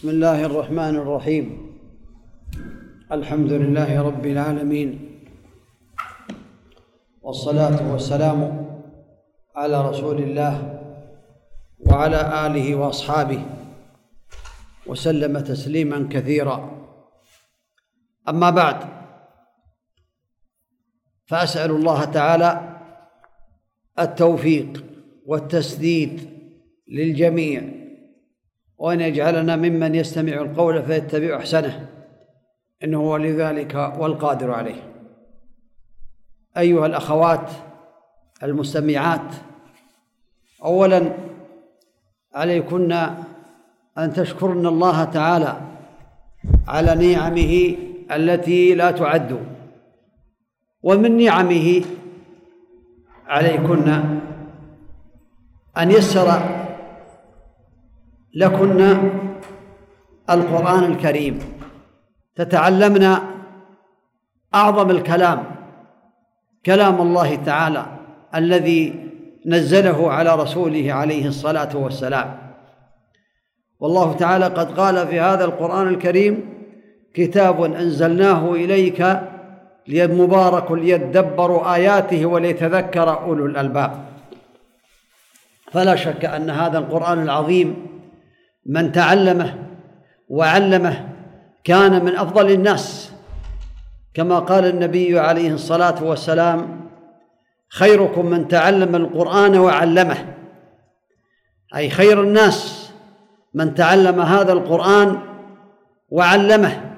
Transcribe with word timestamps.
بسم 0.00 0.08
الله 0.08 0.44
الرحمن 0.44 0.96
الرحيم. 0.96 1.76
الحمد 3.12 3.52
لله 3.52 4.02
رب 4.02 4.26
العالمين. 4.26 5.20
والصلاة 7.22 7.92
والسلام 7.92 8.40
على 9.56 9.88
رسول 9.88 10.18
الله 10.22 10.54
وعلى 11.80 12.46
آله 12.46 12.74
وأصحابه 12.74 13.44
وسلم 14.86 15.38
تسليما 15.40 16.08
كثيرا. 16.10 16.56
أما 18.28 18.50
بعد 18.50 18.76
فأسأل 21.26 21.70
الله 21.70 22.04
تعالى 22.04 22.80
التوفيق 23.98 24.84
والتسديد 25.26 26.20
للجميع 26.88 27.79
وأن 28.80 29.00
يجعلنا 29.00 29.56
ممن 29.56 29.94
يستمع 29.94 30.32
القول 30.32 30.82
فيتبع 30.82 31.36
أحسنه. 31.36 31.88
إنه 32.84 32.98
هو 32.98 33.16
لذلك 33.16 33.74
والقادر 33.98 34.50
عليه. 34.50 34.82
أيها 36.58 36.86
الأخوات 36.86 37.50
المستمعات 38.42 39.34
أولا 40.64 41.12
عليكن 42.34 42.92
أن 43.98 44.12
تشكرن 44.12 44.66
الله 44.66 45.04
تعالى 45.04 45.60
على 46.68 47.14
نعمه 47.14 47.76
التي 48.12 48.74
لا 48.74 48.90
تعد. 48.90 49.38
ومن 50.82 51.24
نعمه 51.24 51.84
عليكن 53.26 53.88
أن 55.78 55.90
يسر 55.90 56.59
لكن 58.34 58.98
القرآن 60.30 60.84
الكريم. 60.84 61.38
تتعلمن 62.36 63.16
أعظم 64.54 64.90
الكلام 64.90 65.44
كلام 66.66 67.00
الله 67.00 67.34
تعالى 67.34 67.86
الذي 68.34 69.10
نزله 69.46 70.12
على 70.12 70.34
رسوله 70.34 70.92
عليه 70.92 71.26
الصلاة 71.26 71.76
والسلام. 71.76 72.38
والله 73.80 74.12
تعالى 74.12 74.44
قد 74.44 74.80
قال 74.80 75.06
في 75.08 75.20
هذا 75.20 75.44
القرآن 75.44 75.88
الكريم 75.88 76.54
كتاب 77.14 77.62
أنزلناه 77.62 78.52
إليك 78.52 79.20
مبارك 79.88 80.72
ليدبروا 80.72 81.74
آياته 81.74 82.26
وليتذكر 82.26 83.22
أولو 83.22 83.46
الألباب. 83.46 84.04
فلا 85.72 85.96
شك 85.96 86.24
أن 86.24 86.50
هذا 86.50 86.78
القرآن 86.78 87.22
العظيم 87.22 87.86
من 88.66 88.92
تعلمه 88.92 89.54
وعلمه 90.28 91.08
كان 91.64 92.04
من 92.04 92.16
أفضل 92.16 92.50
الناس. 92.50 93.12
كما 94.14 94.38
قال 94.38 94.66
النبي 94.66 95.18
عليه 95.18 95.52
الصلاة 95.52 96.04
والسلام 96.04 96.80
خيركم 97.68 98.26
من 98.26 98.48
تعلم 98.48 98.96
القرآن 98.96 99.58
وعلمه. 99.58 100.16
أي 101.76 101.90
خير 101.90 102.22
الناس 102.22 102.90
من 103.54 103.74
تعلم 103.74 104.20
هذا 104.20 104.52
القرآن 104.52 105.18
وعلمه 106.08 106.94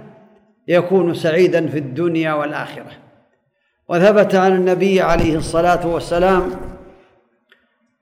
يكون 0.68 1.14
سعيدا 1.14 1.66
في 1.68 1.78
الدنيا 1.78 2.32
والآخرة. 2.32 2.90
وثبت 3.88 4.34
عن 4.34 4.52
النبي 4.52 5.00
عليه 5.00 5.36
الصلاة 5.36 5.86
والسلام 5.86 6.50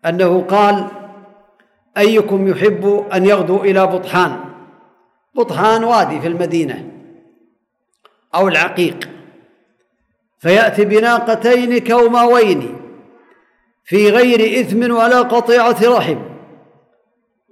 أنه 0.07 0.43
قال 0.43 0.87
أيكم 2.01 2.49
يحب 2.49 3.07
أن 3.15 3.27
يغدو 3.27 3.57
إلى 3.57 3.87
بطحان؟ 3.87 4.41
بطحان 5.35 5.85
وادي 5.85 6.21
في 6.21 6.27
المدينة 6.27 6.91
أو 8.35 8.49
العقيق. 8.49 9.09
فيأتي 10.39 10.85
بناقتين 10.85 11.79
كوماوين 11.79 12.77
في 13.85 14.11
غير 14.11 14.61
إثم 14.61 14.83
ولا 14.83 15.23
قطيعة 15.23 15.77
رحم. 15.85 16.19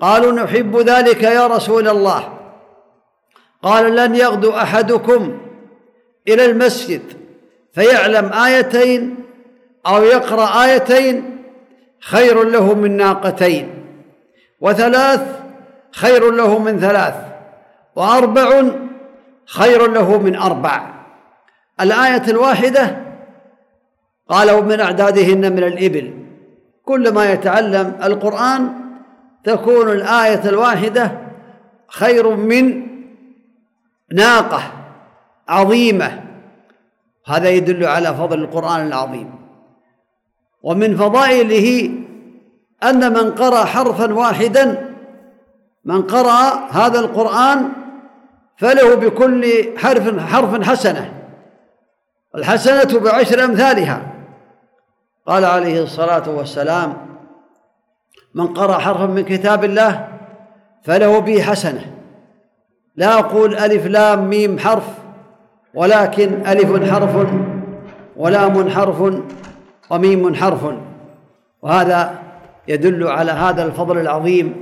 قالوا 0.00 0.32
نحب 0.32 0.76
ذلك 0.76 1.22
يا 1.22 1.46
رسول 1.46 1.88
الله. 1.88 2.38
قال 3.62 3.96
لن 3.96 4.14
يغدو 4.14 4.50
أحدكم 4.50 5.38
إلى 6.28 6.44
المسجد 6.44 7.02
فيعلم 7.72 8.32
آيتين 8.32 9.14
أو 9.86 10.02
يقرأ 10.02 10.64
آيتين 10.64 11.44
خير 12.00 12.42
له 12.42 12.74
من 12.74 12.96
ناقتين. 12.96 13.77
وثلاث 14.60 15.40
خير 15.92 16.30
له 16.30 16.58
من 16.58 16.80
ثلاث 16.80 17.14
وأربع 17.96 18.62
خير 19.46 19.90
له 19.90 20.18
من 20.18 20.36
أربع. 20.36 20.94
الآية 21.80 22.22
الواحدة 22.28 22.96
قالوا 24.28 24.60
من 24.60 24.80
أعدادهن 24.80 25.52
من 25.52 25.64
الإبل. 25.64 26.24
كلما 26.84 27.32
يتعلم 27.32 27.98
القرآن 28.02 28.72
تكون 29.44 29.88
الآية 29.88 30.48
الواحدة 30.48 31.18
خير 31.88 32.36
من 32.36 32.86
ناقة 34.12 34.62
عظيمة. 35.48 36.24
هذا 37.26 37.48
يدل 37.48 37.84
على 37.84 38.14
فضل 38.14 38.38
القرآن 38.38 38.86
العظيم. 38.86 39.34
ومن 40.62 40.96
فضائله 40.96 41.90
أن 42.82 43.12
من 43.12 43.30
قرأ 43.30 43.64
حرفا 43.64 44.14
واحدا 44.14 44.94
من 45.84 46.02
قرأ 46.02 46.68
هذا 46.70 47.00
القرآن 47.00 47.68
فله 48.56 48.94
بكل 48.94 49.44
حرف 49.78 50.18
حرف 50.18 50.68
حسنة 50.68 51.12
الحسنة 52.34 53.00
بعشر 53.00 53.44
أمثالها. 53.44 54.02
قال 55.26 55.44
عليه 55.44 55.82
الصلاة 55.82 56.28
والسلام 56.28 56.96
من 58.34 58.46
قرأ 58.46 58.78
حرفا 58.78 59.06
من 59.06 59.24
كتاب 59.24 59.64
الله 59.64 60.08
فله 60.82 61.18
به 61.18 61.42
حسنة. 61.42 61.94
لا 62.96 63.18
أقول 63.18 63.54
ألف 63.54 63.86
لام 63.86 64.28
ميم 64.28 64.58
حرف 64.58 64.84
ولكن 65.74 66.46
ألف 66.46 66.90
حرف 66.90 67.28
ولام 68.16 68.70
حرف 68.70 69.14
وميم 69.90 70.34
حرف 70.34 70.60
وهذا 71.62 72.27
يدل 72.68 73.06
على 73.06 73.32
هذا 73.32 73.64
الفضل 73.64 73.98
العظيم 73.98 74.54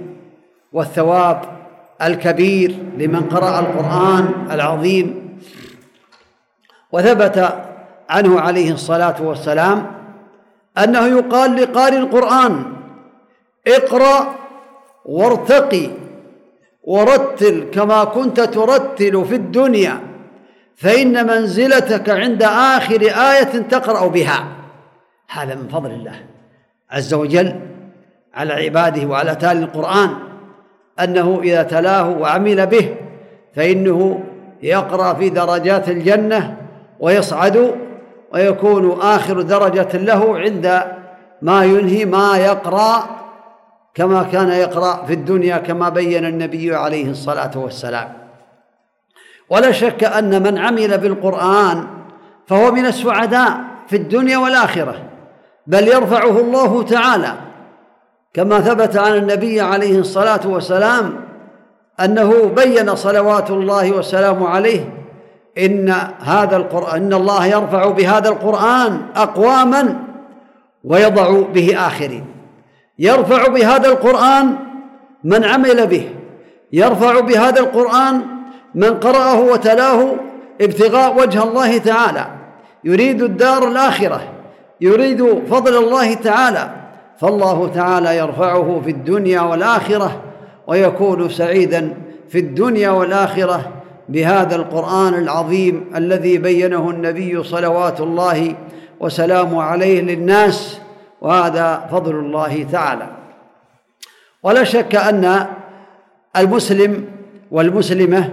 والثواب 0.72 1.42
الكبير 2.02 2.74
لمن 2.98 3.20
قرأ 3.20 3.60
القرآن 3.60 4.46
العظيم. 4.50 5.38
وثبت 6.92 7.54
عنه 8.10 8.40
عليه 8.40 8.72
الصلاة 8.72 9.22
والسلام 9.22 9.86
أنه 10.78 11.06
يقال 11.06 11.56
لقارئ 11.56 11.96
القرآن 11.98 12.64
اقرأ 13.66 14.34
وارتقي 15.04 15.90
ورتل 16.82 17.70
كما 17.72 18.04
كنت 18.04 18.40
ترتل 18.40 19.24
في 19.24 19.34
الدنيا 19.34 20.00
فإن 20.76 21.26
منزلتك 21.26 22.10
عند 22.10 22.42
آخر 22.42 23.00
آية 23.00 23.58
تقرأ 23.70 24.06
بها. 24.06 24.48
هذا 25.28 25.54
من 25.54 25.68
فضل 25.68 25.90
الله 25.90 26.24
عز 26.90 27.14
وجل. 27.14 27.75
على 28.36 28.52
عباده 28.52 29.06
وعلى 29.06 29.34
تالي 29.34 29.64
القرآن 29.64 30.10
أنه 31.00 31.40
إذا 31.42 31.62
تلاه 31.62 32.08
وعمل 32.08 32.66
به 32.66 32.94
فإنه 33.54 34.20
يقرأ 34.62 35.14
في 35.14 35.28
درجات 35.28 35.88
الجنة 35.88 36.56
ويصعد 37.00 37.74
ويكون 38.32 39.00
آخر 39.00 39.42
درجة 39.42 39.96
له 39.96 40.38
عند 40.38 40.82
ما 41.42 41.64
ينهي 41.64 42.04
ما 42.04 42.36
يقرأ 42.36 43.16
كما 43.94 44.22
كان 44.22 44.48
يقرأ 44.48 45.04
في 45.06 45.12
الدنيا 45.12 45.56
كما 45.56 45.88
بين 45.88 46.24
النبي 46.24 46.74
عليه 46.74 47.10
الصلاة 47.10 47.50
والسلام. 47.56 48.12
ولا 49.50 49.72
شك 49.72 50.04
أن 50.04 50.42
من 50.42 50.58
عمل 50.58 50.98
بالقرآن 50.98 51.86
فهو 52.46 52.70
من 52.70 52.86
السعداء 52.86 53.60
في 53.88 53.96
الدنيا 53.96 54.38
والآخرة 54.38 55.02
بل 55.66 55.88
يرفعه 55.88 56.40
الله 56.40 56.82
تعالى. 56.82 57.45
كما 58.36 58.60
ثبت 58.60 58.96
عن 58.96 59.14
النبي 59.14 59.60
عليه 59.60 59.98
الصلاة 59.98 60.40
والسلام 60.44 61.20
أنه 62.00 62.52
بين 62.56 62.96
صلوات 62.96 63.50
الله 63.50 63.92
وسلامه 63.92 64.48
عليه 64.48 64.92
إن 65.58 65.94
هذا 66.20 66.56
القرآن 66.56 67.02
إن 67.02 67.12
الله 67.12 67.46
يرفع 67.46 67.90
بهذا 67.90 68.28
القرآن 68.28 69.02
أقواما 69.16 69.98
ويضع 70.84 71.40
به 71.40 71.86
آخرين. 71.86 72.24
يرفع 72.98 73.48
بهذا 73.48 73.88
القرآن 73.88 74.56
من 75.24 75.44
عمل 75.44 75.86
به 75.86 76.08
يرفع 76.72 77.20
بهذا 77.20 77.60
القرآن 77.60 78.20
من 78.74 78.94
قرأه 78.94 79.40
وتلاه 79.40 80.14
ابتغاء 80.60 81.20
وجه 81.20 81.42
الله 81.42 81.78
تعالى. 81.78 82.26
يريد 82.84 83.22
الدار 83.22 83.68
الآخرة 83.68 84.20
يريد 84.80 85.44
فضل 85.50 85.76
الله 85.76 86.14
تعالى. 86.14 86.85
فالله 87.18 87.68
تعالى 87.68 88.16
يرفعه 88.16 88.80
في 88.84 88.90
الدنيا 88.90 89.40
والآخرة 89.40 90.22
ويكون 90.66 91.28
سعيدا 91.28 91.94
في 92.28 92.38
الدنيا 92.38 92.90
والآخرة 92.90 93.72
بهذا 94.08 94.56
القرآن 94.56 95.14
العظيم 95.14 95.90
الذي 95.96 96.38
بينه 96.38 96.90
النبي 96.90 97.42
صلوات 97.42 98.00
الله 98.00 98.54
وسلامه 99.00 99.62
عليه 99.62 100.00
للناس 100.00 100.80
وهذا 101.20 101.88
فضل 101.90 102.14
الله 102.14 102.66
تعالى. 102.72 103.08
ولا 104.42 104.64
شك 104.64 104.94
أن 104.94 105.46
المسلم 106.36 107.04
والمسلمة 107.50 108.32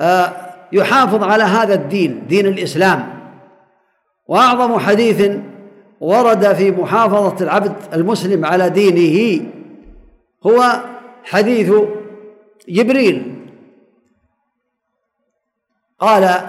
آه، 0.00 0.32
يحافظ 0.72 1.24
على 1.24 1.44
هذا 1.44 1.74
الدين 1.74 2.26
دين 2.28 2.46
الإسلام. 2.46 3.20
وأعظم 4.28 4.78
حديث 4.78 5.30
ورد 6.00 6.52
في 6.52 6.70
محافظة 6.70 7.44
العبد 7.44 7.72
المسلم 7.92 8.44
على 8.44 8.70
دينه 8.70 9.46
هو 10.46 10.82
حديث 11.24 11.72
جبريل. 12.68 13.46
قال 15.98 16.40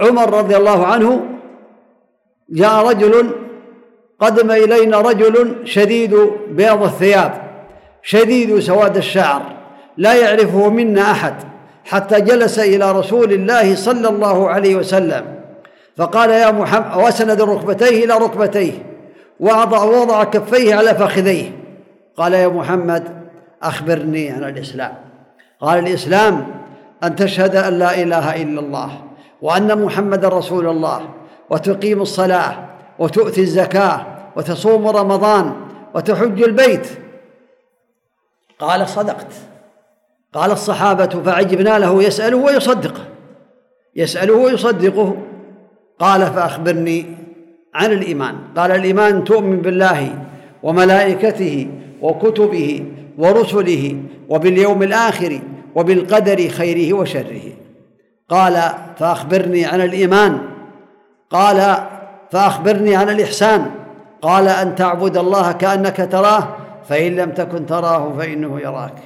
عمر 0.00 0.34
رضي 0.38 0.56
الله 0.56 0.86
عنه 0.86 1.26
جاء 2.50 2.86
رجل 2.88 3.30
قدم 4.20 4.50
إلينا 4.50 5.00
رجل 5.00 5.66
شديد 5.66 6.16
بياض 6.48 6.82
الثياب 6.82 7.32
شديد 8.02 8.58
سواد 8.58 8.96
الشعر 8.96 9.42
لا 9.96 10.14
يعرفه 10.14 10.68
منا 10.68 11.10
أحد 11.10 11.34
حتى 11.84 12.20
جلس 12.20 12.58
إلى 12.58 12.92
رسول 12.92 13.32
الله 13.32 13.74
صلى 13.74 14.08
الله 14.08 14.48
عليه 14.50 14.76
وسلم. 14.76 15.39
فقال 16.00 16.30
يا 16.30 16.50
محمد 16.50 16.96
واسند 16.96 17.40
ركبتيه 17.40 18.04
إلى 18.04 18.14
ركبتيه 18.14 18.72
ووضع 19.40 19.84
وضع 19.84 20.24
كفيه 20.24 20.74
على 20.74 20.94
فخذيه. 20.94 21.52
قال 22.16 22.32
يا 22.32 22.48
محمد 22.48 23.28
أخبرني 23.62 24.30
عن 24.30 24.44
الإسلام. 24.44 24.94
قال 25.60 25.78
الإسلام 25.78 26.46
أن 27.04 27.16
تشهد 27.16 27.56
أن 27.56 27.78
لا 27.78 28.02
إله 28.02 28.42
إلا 28.42 28.60
الله 28.60 28.90
وأن 29.42 29.84
محمدا 29.84 30.28
رسول 30.28 30.68
الله 30.68 31.08
وتقيم 31.50 32.02
الصلاة 32.02 32.68
وتؤتي 32.98 33.40
الزكاة 33.40 34.06
وتصوم 34.36 34.88
رمضان 34.88 35.52
وتحج 35.94 36.42
البيت. 36.42 36.86
قال 38.58 38.88
صدقت. 38.88 39.32
قال 40.34 40.50
الصحابة 40.50 41.06
فعجبنا 41.06 41.78
له 41.78 42.02
يسأله 42.02 42.36
ويصدقه 42.36 43.04
يسأله 43.96 44.34
ويصدقه. 44.34 45.16
قال 46.00 46.26
فأخبرني 46.26 47.06
عن 47.74 47.92
الإيمان. 47.92 48.34
قال 48.56 48.70
الإيمان 48.70 49.24
تؤمن 49.24 49.60
بالله 49.60 50.14
وملائكته 50.62 51.68
وكتبه 52.02 52.84
ورسله 53.18 54.02
وباليوم 54.28 54.82
الآخر 54.82 55.40
وبالقدر 55.74 56.48
خيره 56.48 56.96
وشره. 56.96 57.42
قال 58.28 58.62
فأخبرني 58.98 59.64
عن 59.64 59.80
الإيمان. 59.80 60.38
قال 61.30 61.76
فأخبرني 62.30 62.96
عن 62.96 63.08
الإحسان. 63.08 63.70
قال 64.22 64.48
أن 64.48 64.74
تعبد 64.74 65.16
الله 65.16 65.52
كأنك 65.52 66.08
تراه 66.12 66.48
فإن 66.88 67.16
لم 67.16 67.30
تكن 67.30 67.66
تراه 67.66 68.12
فإنه 68.18 68.60
يراك. 68.60 68.98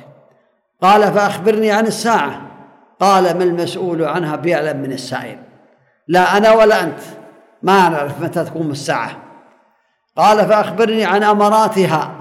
قال 0.82 1.02
فأخبرني 1.02 1.70
عن 1.70 1.86
الساعة. 1.86 2.40
قال 3.00 3.38
ما 3.38 3.44
المسؤول 3.44 4.04
عنها؟ 4.04 4.36
بيعلم 4.36 4.76
من 4.76 4.92
السائل. 4.92 5.38
لا 6.08 6.36
أنا 6.36 6.52
ولا 6.52 6.82
أنت. 6.82 7.00
ما 7.62 7.88
نعرف 7.88 8.20
متى 8.20 8.44
تقوم 8.44 8.70
الساعة. 8.70 9.10
قال 10.16 10.48
فأخبرني 10.48 11.04
عن 11.04 11.22
اماراتها 11.22 12.12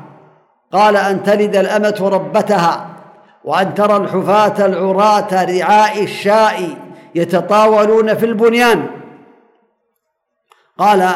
قال 0.72 0.98
أن 0.98 1.24
تلد 1.24 1.56
الأمة 1.56 2.10
ربتها 2.14 2.90
وأن 3.44 3.74
ترى 3.74 3.98
الحفاة 3.98 4.66
العراة 4.66 5.46
رعاء 5.46 6.04
الشاء 6.04 6.78
يتطاولون 7.16 8.14
في 8.14 8.26
البنيان. 8.26 8.88
قال 10.78 11.10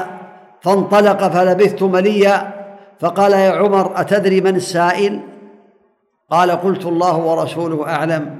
فانطلق 0.62 1.28
فلبثت 1.28 1.84
مليا. 1.84 2.54
فقال 3.00 3.32
يا 3.32 3.52
عمر 3.52 4.02
أتدري 4.02 4.42
من 4.42 4.56
السائل؟ 4.56 5.22
قال 6.32 6.52
قلت 6.52 6.86
الله 6.86 7.18
ورسوله 7.18 7.90
أعلم. 7.90 8.38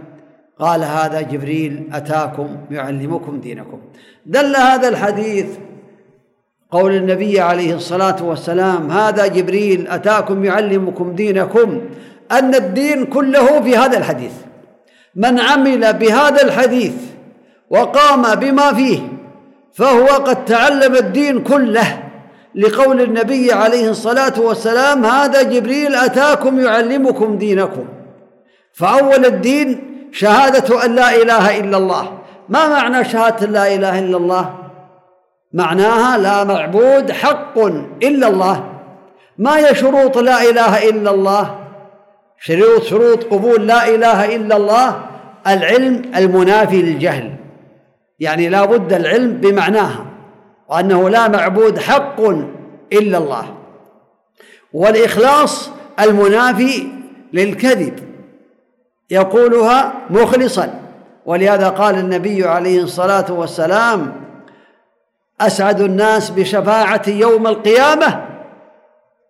قال 0.60 0.84
هذا 0.84 1.22
جبريل 1.22 1.90
أتاكم 1.94 2.48
يعلمكم 2.72 3.40
دينكم. 3.40 3.80
دل 4.26 4.56
هذا 4.56 4.88
الحديث 4.90 5.46
قول 6.72 6.96
النبي 6.96 7.40
عليه 7.40 7.76
الصلاة 7.76 8.24
والسلام 8.24 8.92
هذا 8.92 9.28
جبريل 9.28 9.88
أتاكم 9.88 10.46
يعلمكم 10.46 11.16
دينكم 11.16 11.82
أن 12.32 12.56
الدين 12.56 13.06
كله 13.06 13.62
في 13.62 13.78
هذا 13.78 13.98
الحديث. 13.98 14.34
من 15.16 15.40
عمل 15.40 15.94
بهذا 15.94 16.42
الحديث 16.42 16.94
وقام 17.70 18.36
بما 18.36 18.74
فيه 18.74 19.00
فهو 19.74 20.06
قد 20.06 20.46
تعلم 20.46 20.96
الدين 20.96 21.44
كله. 21.44 22.04
لقول 22.56 23.02
النبي 23.02 23.52
عليه 23.52 23.90
الصلاة 23.90 24.42
والسلام 24.42 25.06
هذا 25.06 25.42
جبريل 25.42 25.96
أتاكم 25.96 26.60
يعلمكم 26.60 27.38
دينكم. 27.38 27.86
فأول 28.74 29.26
الدين 29.26 29.87
شهادة 30.12 30.86
أن 30.86 30.96
لا 30.96 31.22
إله 31.22 31.60
إلا 31.60 31.78
الله. 31.78 32.18
ما 32.50 32.68
معنى 32.68 33.10
شهادة 33.10 33.48
لا 33.48 33.76
إله 33.76 34.00
إلا 34.00 34.18
الله؟ 34.18 34.54
معناها 35.54 36.18
لا 36.18 36.44
معبود 36.44 37.12
حق 37.12 37.58
إلا 38.04 38.28
الله. 38.28 38.64
ما 39.38 39.58
هي 39.58 39.76
شروط 39.76 40.18
لا 40.18 40.50
إله 40.50 40.90
إلا 40.90 41.12
الله؟ 41.12 41.56
شروط 42.40 42.84
شروط 42.84 43.24
قبول 43.24 43.68
لا 43.68 43.88
إله 43.96 44.36
إلا 44.36 44.58
الله 44.58 45.02
العلم 45.48 46.02
المنافي 46.16 46.82
للجهل. 46.82 47.36
يعني 48.20 48.50
لا 48.50 48.66
بد 48.66 48.94
العلم 48.94 49.32
بمعناها 49.32 50.06
وأنه 50.70 51.10
لا 51.10 51.28
معبود 51.28 51.80
حق 51.80 52.22
إلا 52.94 53.18
الله. 53.18 53.54
والإخلاص 54.74 55.70
المنافي 56.00 56.88
للكذب. 57.34 58.00
يقولها 59.10 59.94
مخلصا. 60.10 60.82
ولهذا 61.26 61.70
قال 61.70 61.98
النبي 61.98 62.48
عليه 62.48 62.84
الصلاة 62.84 63.32
والسلام 63.32 64.14
أسعد 65.42 65.82
الناس 65.82 66.30
بشفاعة 66.30 67.02
يوم 67.08 67.48
القيامة 67.48 68.26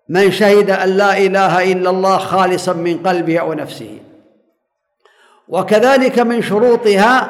من 0.09 0.31
شهد 0.31 0.69
أن 0.69 0.89
لا 0.89 1.18
إله 1.18 1.71
إلا 1.71 1.89
الله 1.89 2.18
خالصا 2.18 2.74
من 2.74 2.97
قلبه 2.97 3.39
أو 3.39 3.53
نفسه. 3.53 4.00
وكذلك 5.47 6.19
من 6.19 6.41
شروطها 6.41 7.30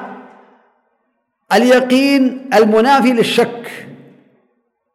اليقين 1.54 2.50
المنافي 2.54 3.14
للشك. 3.14 3.88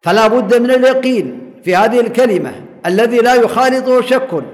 فلا 0.03 0.27
بد 0.27 0.55
من 0.55 0.71
اليقين 0.71 1.53
في 1.65 1.77
هذه 1.77 2.01
الكلمة 2.01 2.53
الذي 2.87 3.19
لا 3.19 3.35
يخالطه 3.35 4.01
شك. 4.01 4.45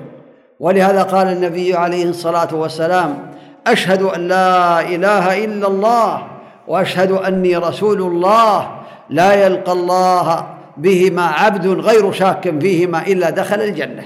ولهذا 0.60 1.02
قال 1.02 1.28
النبي 1.28 1.74
عليه 1.74 2.04
الصلاة 2.04 2.54
والسلام 2.54 3.30
أشهد 3.66 4.02
أن 4.02 4.28
لا 4.28 4.80
إله 4.80 5.44
إلا 5.44 5.66
الله 5.66 6.26
وأشهد 6.68 7.12
أني 7.12 7.56
رسول 7.56 8.02
الله. 8.02 8.70
لا 9.10 9.46
يلقى 9.46 9.72
الله 9.72 10.46
بهما 10.76 11.22
عبد 11.22 11.66
غير 11.66 12.12
شاك 12.12 12.60
فيهما 12.60 13.06
إلا 13.06 13.30
دخل 13.30 13.60
الجنة. 13.60 14.02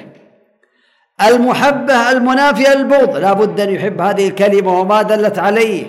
المحبة 1.29 2.11
المنافية 2.11 2.75
للبغض 2.75 3.17
لا 3.17 3.33
بد 3.33 3.61
أن 3.61 3.71
يحب 3.71 4.01
هذه 4.01 4.29
الكلمة 4.29 4.81
وما 4.81 5.03
دلت 5.03 5.39
عليه. 5.39 5.85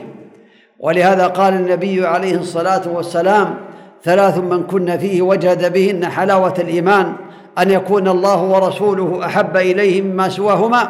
ولهذا 0.79 1.27
قال 1.27 1.53
النبي 1.53 2.07
عليه 2.07 2.35
الصلاة 2.35 2.81
والسلام 2.87 3.55
ثلاث 4.03 4.37
من 4.37 4.63
كن 4.63 4.97
فيه 4.97 5.21
وجد 5.21 5.73
بهن 5.73 6.05
حلاوة 6.05 6.53
الإيمان. 6.59 7.13
أن 7.59 7.71
يكون 7.71 8.07
الله 8.07 8.43
ورسوله 8.43 9.25
أحب 9.25 9.57
إليه 9.57 10.01
مما 10.01 10.29
سواهما 10.29 10.89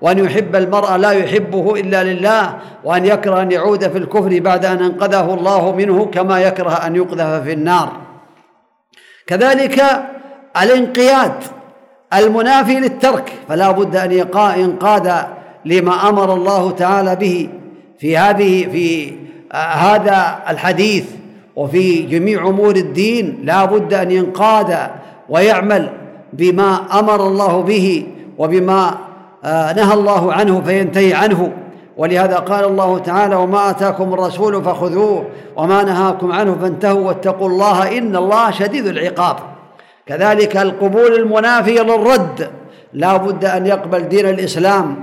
وأن 0.00 0.18
يحب 0.18 0.56
المرء 0.56 0.96
لا 0.96 1.10
يحبه 1.10 1.74
إلا 1.80 2.04
لله 2.04 2.54
وأن 2.84 3.06
يكره 3.06 3.42
أن 3.42 3.52
يعود 3.52 3.88
في 3.88 3.98
الكفر 3.98 4.40
بعد 4.40 4.64
أن 4.64 4.82
أنقذه 4.82 5.34
الله 5.34 5.72
منه 5.72 6.04
كما 6.04 6.40
يكره 6.40 6.70
أن 6.70 6.96
يقذف 6.96 7.42
في 7.44 7.52
النار. 7.52 7.92
كذلك 9.26 9.82
الانقياد 10.62 11.32
المنافي 12.14 12.74
للترك 12.74 13.32
فلا 13.48 13.70
بد 13.70 13.96
أن 13.96 14.12
ينقاد 14.56 15.26
لما 15.64 16.08
أمر 16.08 16.34
الله 16.34 16.70
تعالى 16.70 17.16
به 17.16 17.48
في 17.98 18.18
هذه 18.18 18.68
في 18.72 19.12
هذا 19.54 20.38
الحديث 20.48 21.04
وفي 21.56 22.02
جميع 22.02 22.46
أمور 22.48 22.76
الدين 22.76 23.38
لا 23.44 23.64
بد 23.64 23.94
أن 23.94 24.10
ينقاد 24.10 24.90
ويعمل 25.28 25.90
بما 26.32 26.98
أمر 26.98 27.26
الله 27.26 27.62
به 27.62 28.06
وبما 28.38 28.94
آه، 29.44 29.72
نهى 29.72 29.94
الله 29.94 30.32
عنه 30.32 30.60
فينتهي 30.60 31.14
عنه. 31.14 31.52
ولهذا 31.96 32.36
قال 32.36 32.64
الله 32.64 32.98
تعالى 32.98 33.34
وما 33.34 33.70
آتاكم 33.70 34.14
الرسول 34.14 34.64
فخذوه 34.64 35.24
وما 35.56 35.82
نهاكم 35.82 36.32
عنه 36.32 36.56
فانتهوا 36.62 37.06
واتقوا 37.06 37.48
الله 37.48 37.98
إن 37.98 38.16
الله 38.16 38.50
شديد 38.50 38.86
العقاب. 38.86 39.36
كذلك 40.06 40.56
القبول 40.56 41.14
المنافي 41.14 41.74
للرد 41.74 42.50
لا 42.92 43.16
بد 43.16 43.44
أن 43.44 43.66
يقبل 43.66 44.08
دين 44.08 44.28
الإسلام 44.28 44.96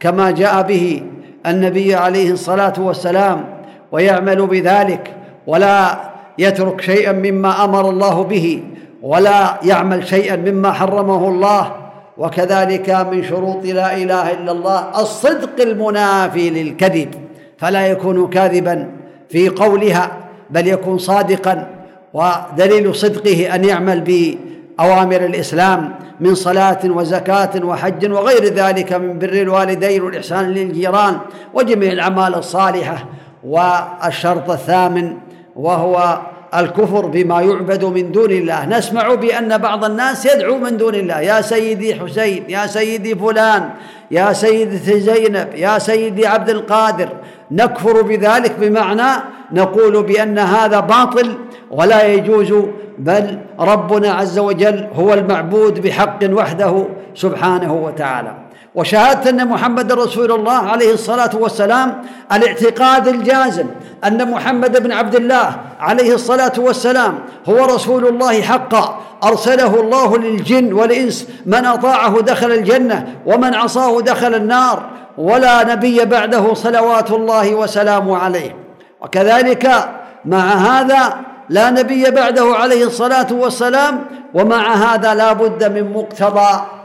كما 0.00 0.30
جاء 0.30 0.62
به 0.62 1.02
النبي 1.46 1.94
عليه 1.94 2.30
الصلاة 2.32 2.72
والسلام 2.78 3.44
ويعمل 3.92 4.46
بذلك 4.46 5.14
ولا 5.46 6.00
يترك 6.38 6.80
شيئا 6.80 7.12
مما 7.12 7.64
أمر 7.64 7.90
الله 7.90 8.24
به. 8.24 8.62
ولا 9.02 9.58
يعمل 9.62 10.06
شيئا 10.06 10.36
مما 10.36 10.72
حرمه 10.72 11.28
الله. 11.28 11.72
وكذلك 12.18 12.90
من 12.90 13.24
شروط 13.24 13.64
لا 13.64 13.96
إله 13.96 14.30
إلا 14.32 14.52
الله 14.52 15.00
الصدق 15.00 15.60
المنافي 15.60 16.50
للكذب 16.50 17.14
فلا 17.58 17.86
يكون 17.86 18.30
كاذبا 18.30 18.90
في 19.28 19.48
قولها 19.48 20.10
بل 20.50 20.66
يكون 20.66 20.98
صادقا. 20.98 21.66
ودليل 22.14 22.94
صدقه 22.94 23.54
أن 23.54 23.64
يعمل 23.64 24.00
بأوامر 24.00 25.16
الإسلام 25.16 25.94
من 26.20 26.34
صلاة 26.34 26.78
وزكاة 26.84 27.64
وحج 27.64 28.12
وغير 28.12 28.44
ذلك 28.44 28.92
من 28.92 29.18
بر 29.18 29.32
الوالدين 29.32 30.02
والإحسان 30.02 30.44
للجيران 30.44 31.18
وجميع 31.54 31.92
الأعمال 31.92 32.34
الصالحة. 32.34 33.06
والشرط 33.44 34.50
الثامن 34.50 35.16
وهو 35.56 36.20
الكفر 36.54 37.06
بما 37.06 37.42
يعبد 37.42 37.84
من 37.84 38.12
دون 38.12 38.30
الله. 38.30 38.66
نسمع 38.66 39.14
بأن 39.14 39.58
بعض 39.58 39.84
الناس 39.84 40.26
يدعو 40.26 40.58
من 40.58 40.76
دون 40.76 40.94
الله. 40.94 41.20
يا 41.20 41.40
سيدي 41.40 41.94
حسين 41.94 42.44
يا 42.48 42.66
سيدي 42.66 43.14
فلان 43.14 43.70
يا 44.10 44.32
سيدتي 44.32 45.00
زينب 45.00 45.48
يا 45.54 45.78
سيدي 45.78 46.26
عبد 46.26 46.50
القادر. 46.50 47.08
نكفر 47.50 48.02
بذلك 48.02 48.52
بمعنى 48.60 49.22
نقول 49.52 50.02
بأن 50.02 50.38
هذا 50.38 50.80
باطل 50.80 51.34
ولا 51.70 52.06
يجوز 52.06 52.52
بل 52.98 53.38
ربنا 53.60 54.12
عز 54.12 54.38
وجل 54.38 54.88
هو 54.94 55.14
المعبود 55.14 55.80
بحق 55.80 56.18
وحده 56.30 56.86
سبحانه 57.14 57.72
وتعالى. 57.74 58.32
وشهادة 58.74 59.30
أن 59.30 59.48
محمد 59.48 59.92
رسول 59.92 60.32
الله 60.32 60.52
عليه 60.52 60.92
الصلاة 60.92 61.30
والسلام 61.34 62.02
الاعتقاد 62.32 63.08
الجازم 63.08 63.66
أن 64.04 64.30
محمد 64.30 64.82
بن 64.82 64.92
عبد 64.92 65.14
الله 65.14 65.56
عليه 65.80 66.14
الصلاة 66.14 66.52
والسلام 66.58 67.18
هو 67.48 67.64
رسول 67.64 68.06
الله 68.06 68.42
حقا. 68.42 69.00
أرسله 69.24 69.80
الله 69.80 70.18
للجن 70.18 70.72
والإنس 70.72 71.28
من 71.46 71.66
أطاعه 71.66 72.20
دخل 72.20 72.52
الجنة 72.52 73.14
ومن 73.26 73.54
عصاه 73.54 74.00
دخل 74.00 74.34
النار 74.34 74.82
ولا 75.18 75.64
نبي 75.64 76.04
بعده 76.04 76.54
صلوات 76.54 77.10
الله 77.10 77.54
وسلامه 77.54 78.18
عليه. 78.18 78.56
وكذلك 79.00 79.88
مع 80.24 80.40
هذا 80.40 81.16
لا 81.48 81.70
نبي 81.70 82.10
بعده 82.10 82.54
عليه 82.54 82.86
الصلاة 82.86 83.26
والسلام 83.32 84.04
ومع 84.34 84.74
هذا 84.74 85.14
لا 85.14 85.32
بد 85.32 85.72
من 85.72 85.92
مقتضى 85.92 86.81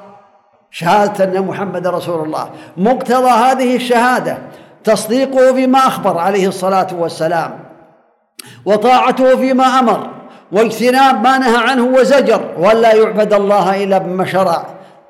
شهادة 0.72 1.24
أن 1.24 1.42
محمد 1.42 1.88
رسول 1.88 2.26
الله. 2.26 2.50
مقتضى 2.78 3.30
هذه 3.30 3.76
الشهادة 3.76 4.38
تصديقه 4.84 5.54
فيما 5.54 5.80
أخبر 5.80 6.18
عليه 6.18 6.48
الصلاة 6.48 6.88
والسلام 6.98 7.60
وطاعته 8.66 9.36
فيما 9.36 9.80
أمر 9.80 10.10
واجتناب 10.52 11.24
ما 11.24 11.38
نهى 11.38 11.58
عنه 11.70 11.86
وزجر 11.86 12.42
ولا 12.58 12.94
يعبد 12.94 13.34
الله 13.34 13.84
إلا 13.84 13.98
بما 13.98 14.26
شرع. 14.26 14.66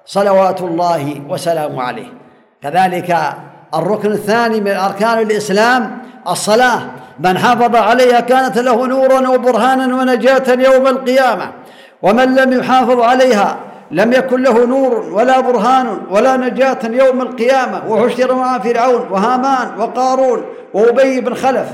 صلوات 0.06 0.62
الله 0.62 1.22
وسلامه 1.30 1.84
عليه. 1.84 2.08
كذلك 2.62 3.18
الركن 3.76 4.12
الثاني 4.12 4.62
من 4.62 4.72
أركان 4.72 5.20
الإسلام 5.20 6.02
الصلاة. 6.28 6.82
من 7.20 7.38
حافظ 7.38 7.76
عليها 7.76 8.20
كانت 8.20 8.58
له 8.58 8.88
نورا 8.88 9.30
وبرهانا 9.30 9.96
ونجاة 9.96 10.44
يوم 10.50 10.88
القيامة 10.88 11.52
ومن 12.02 12.36
لم 12.36 12.60
يحافظ 12.60 13.00
عليها 13.00 13.58
لم 13.92 14.14
يكن 14.14 14.42
له 14.42 14.66
نور 14.66 15.10
ولا 15.12 15.40
برهان 15.40 15.98
ولا 16.10 16.38
نجاة 16.38 16.80
يوم 16.84 17.22
القيامة. 17.22 17.92
وحشر 17.92 18.36
مع 18.36 18.60
فرعون 18.60 19.08
وهامان 19.12 19.80
وقارون 19.80 20.46
وأبي 20.74 21.22
بن 21.22 21.34
خلف. 21.34 21.68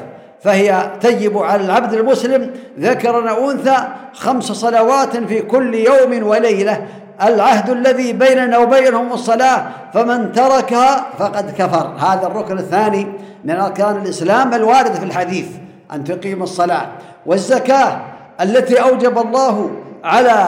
فهي 0.44 0.90
تجب 1.02 1.38
على 1.38 1.66
العبد 1.66 1.94
المسلم 1.94 2.52
ذكرا 2.80 3.52
أنثى 3.52 3.78
خمس 4.14 4.44
صلوات 4.44 5.18
في 5.18 5.42
كل 5.42 5.76
يوم 5.76 6.28
وليلة. 6.28 6.86
العهد 7.24 7.70
الذي 7.70 8.14
بيننا 8.14 8.58
وبينهم 8.58 9.14
الصلاة. 9.14 9.66
فمن 9.94 10.32
تركها 10.32 11.06
فقد 11.20 11.52
كفر. 11.58 11.94
هذا 12.00 12.28
الركن 12.28 12.58
الثاني 12.58 13.08
من 13.44 13.56
أركان 13.60 13.96
الإسلام 13.96 14.54
الوارد 14.54 14.94
في 14.94 15.04
الحديث. 15.04 15.48
أن 15.94 16.04
تقيم 16.04 16.44
الصلاة. 16.44 16.88
والزكاة 17.26 18.02
التي 18.42 18.82
أوجب 18.82 19.18
الله 19.18 19.72
على 20.04 20.48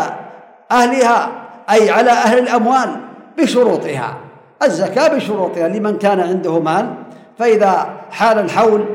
أهلها 0.71 1.44
أي 1.71 1.89
على 1.89 2.11
أهل 2.11 2.37
الأموال 2.37 2.95
بشروطها. 3.37 4.17
الزكاة 4.63 5.15
بشروطها 5.15 5.67
لمن 5.67 5.97
كان 5.97 6.19
عنده 6.19 6.59
مال 6.59 6.93
فإذا 7.37 7.89
حال 8.11 8.39
الحول 8.39 8.85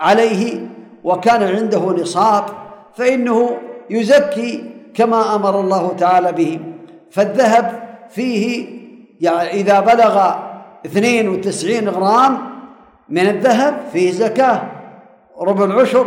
عليه 0.00 0.66
وكان 1.04 1.42
عنده 1.42 1.80
نصاب 1.80 2.44
فإنه 2.94 3.56
يزكي 3.90 4.70
كما 4.94 5.34
أمر 5.34 5.60
الله 5.60 5.94
تعالى 5.98 6.32
به. 6.32 6.60
فالذهب 7.10 7.82
فيه 8.10 8.66
يعني 9.20 9.50
إذا 9.50 9.80
بلغ 9.80 10.34
92 10.86 11.88
غرام 11.88 12.38
من 13.08 13.26
الذهب 13.28 13.74
فيه 13.92 14.12
زكاة 14.12 14.62
ربع 15.40 15.64
العشر 15.64 16.06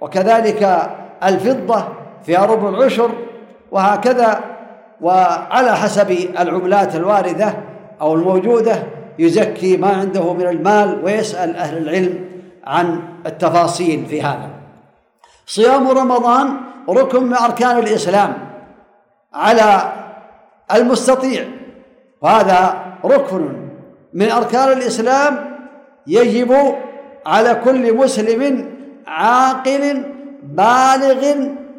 وكذلك 0.00 0.90
الفضة 1.24 1.84
فيها 2.26 2.46
ربع 2.46 2.68
العشر 2.68 3.10
وهكذا 3.70 4.40
وعلى 5.02 5.76
حسب 5.76 6.10
العملات 6.38 6.96
الواردة 6.96 7.54
أو 8.00 8.14
الموجودة 8.14 8.82
يزكي 9.18 9.76
ما 9.76 9.88
عنده 9.88 10.32
من 10.32 10.46
المال 10.46 11.04
ويسأل 11.04 11.56
أهل 11.56 11.78
العلم 11.78 12.24
عن 12.64 13.00
التفاصيل 13.26 14.06
في 14.06 14.22
هذا. 14.22 14.50
صيام 15.46 15.88
رمضان 15.88 16.56
ركن 16.88 17.22
من 17.22 17.34
أركان 17.34 17.78
الإسلام 17.78 18.34
على 19.34 19.92
المستطيع 20.74 21.44
وهذا 22.22 22.82
ركن 23.04 23.48
من 24.14 24.30
أركان 24.30 24.72
الإسلام 24.72 25.52
يجب 26.06 26.74
على 27.26 27.54
كل 27.64 27.96
مسلم 27.96 28.70
عاقل 29.06 30.04
بالغ 30.42 31.36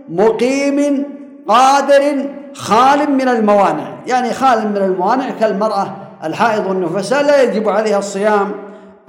مقيم 0.10 1.06
قادر 1.48 2.26
خال 2.56 3.12
من 3.12 3.28
الموانع. 3.28 3.94
يعني 4.08 4.34
خال 4.34 4.68
من 4.68 4.78
الموانع 4.78 5.30
كالمرأة 5.30 5.96
الحائض 6.24 6.68
والنفساء 6.68 7.24
لا 7.24 7.42
يجب 7.42 7.70
عليها 7.70 8.00
الصيام 8.00 8.52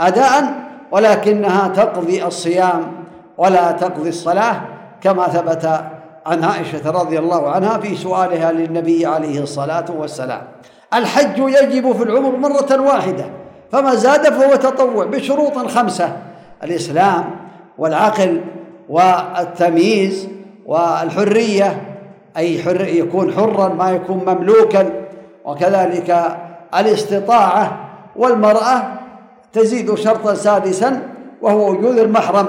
أداء 0.01 0.55
ولكنها 0.93 1.69
تقضي 1.69 2.25
الصيام 2.25 2.93
ولا 3.39 3.73
تقضي 3.73 4.09
الصلاة 4.09 4.61
كما 5.01 5.29
ثبت 5.29 5.85
عن 6.27 6.45
عائشة 6.45 6.91
رضي 6.91 7.19
الله 7.19 7.51
عنها 7.51 7.79
في 7.79 7.97
سؤالها 7.97 8.53
للنبي 8.53 9.07
عليه 9.07 9.43
الصلاة 9.43 9.85
والسلام. 9.99 10.43
الحج 10.95 11.39
يجب 11.39 11.93
في 11.93 12.03
العمر 12.03 12.37
مرة 12.37 12.81
واحدة 12.81 13.25
فما 13.73 13.95
زاد 13.95 14.33
فهو 14.33 14.55
تطوع 14.55 15.05
بشروط 15.05 15.59
خمسة 15.59 16.17
الإسلام 16.63 17.25
والعقل 17.79 18.41
والتمييز 18.89 20.29
والحرية 20.67 21.94
أي 22.37 22.63
حر 22.63 22.81
يكون 22.81 23.33
حرا 23.33 23.69
ما 23.69 23.91
يكون 23.91 24.25
مملوكا. 24.27 24.91
وكذلك 25.45 26.37
الاستطاعة 26.79 27.89
والمرأة 28.17 28.83
تزيد 29.53 29.95
شرطا 29.95 30.35
سادسا 30.35 31.03
وهو 31.43 31.71
وجود 31.71 31.99
المحرم. 31.99 32.49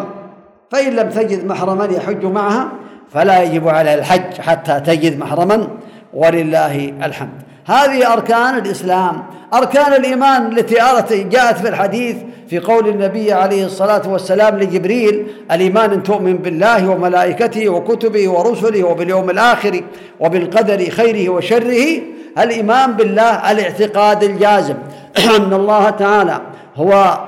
فإن 0.71 0.93
لم 0.93 1.09
تجد 1.09 1.45
محرما 1.45 1.85
يحج 1.85 2.25
معها 2.25 2.67
فلا 3.09 3.43
يجب 3.43 3.67
عليها 3.67 3.95
الحج 3.95 4.41
حتى 4.41 4.79
تجد 4.79 5.19
محرما. 5.19 5.67
ولله 6.13 6.93
الحمد. 7.03 7.41
هذه 7.65 8.13
أركان 8.13 8.57
الإسلام. 8.57 9.23
أركان 9.55 9.93
الإيمان 9.93 10.57
التي 10.57 11.23
جاءت 11.23 11.57
في 11.57 11.69
الحديث 11.69 12.15
في 12.49 12.59
قول 12.59 12.87
النبي 12.87 13.33
عليه 13.33 13.65
الصلاة 13.65 14.09
والسلام 14.09 14.59
لجبريل 14.59 15.27
الإيمان 15.51 15.91
أن 15.91 16.03
تؤمن 16.03 16.37
بالله 16.37 16.89
وملائكته 16.89 17.69
وكتبه 17.69 18.29
ورسله 18.29 18.83
وباليوم 18.83 19.29
الآخر 19.29 19.81
وبالقدر 20.19 20.89
خيره 20.89 21.29
وشره 21.29 22.01
الإيمان 22.37 22.93
بالله 22.93 23.51
الاعتقاد 23.51 24.23
الجازم. 24.23 24.75
أن 25.37 25.53
الله 25.53 25.89
تعالى 25.89 26.41
هو 26.75 27.19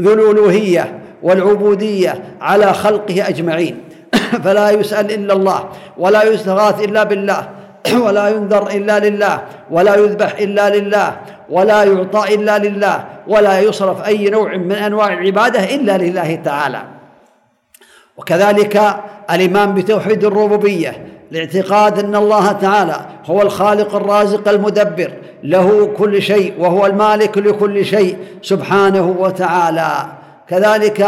ذو 0.00 0.12
الألوهية 0.12 0.98
والعبودية 1.22 2.22
على 2.40 2.72
خلقه 2.72 3.28
أجمعين. 3.28 3.84
فلا 4.44 4.70
يسأل 4.70 5.12
إلا 5.14 5.32
الله 5.32 5.64
ولا 5.98 6.22
يستغاث 6.22 6.84
إلا 6.84 7.02
بالله 7.04 7.48
ولا 8.04 8.28
ينذر 8.28 8.70
إلا 8.70 8.98
لله 9.08 9.40
ولا 9.70 9.94
يذبح 9.96 10.38
إلا 10.38 10.76
لله 10.76 11.16
ولا 11.50 11.84
يعطى 11.84 12.34
إلا 12.34 12.58
لله 12.58 13.04
ولا 13.28 13.60
يصرف 13.60 14.06
أي 14.06 14.30
نوع 14.30 14.56
من 14.56 14.72
أنواع 14.72 15.12
العبادة 15.12 15.74
إلا 15.74 15.98
لله 15.98 16.34
تعالى. 16.34 16.82
وكذلك 18.16 18.96
الإيمان 19.30 19.74
بتوحيد 19.74 20.24
الربوبية 20.24 21.06
الاعتقاد 21.32 21.98
أن 21.98 22.14
الله 22.14 22.52
تعالى 22.52 23.06
هو 23.26 23.42
الخالق 23.42 23.94
الرازق 23.94 24.48
المدبر 24.48 25.12
له 25.44 25.86
كل 25.96 26.22
شيء 26.22 26.54
وهو 26.58 26.86
المالك 26.86 27.38
لكل 27.38 27.84
شيء 27.84 28.16
سبحانه 28.42 29.14
وتعالى. 29.18 30.06
كذلك 30.48 31.06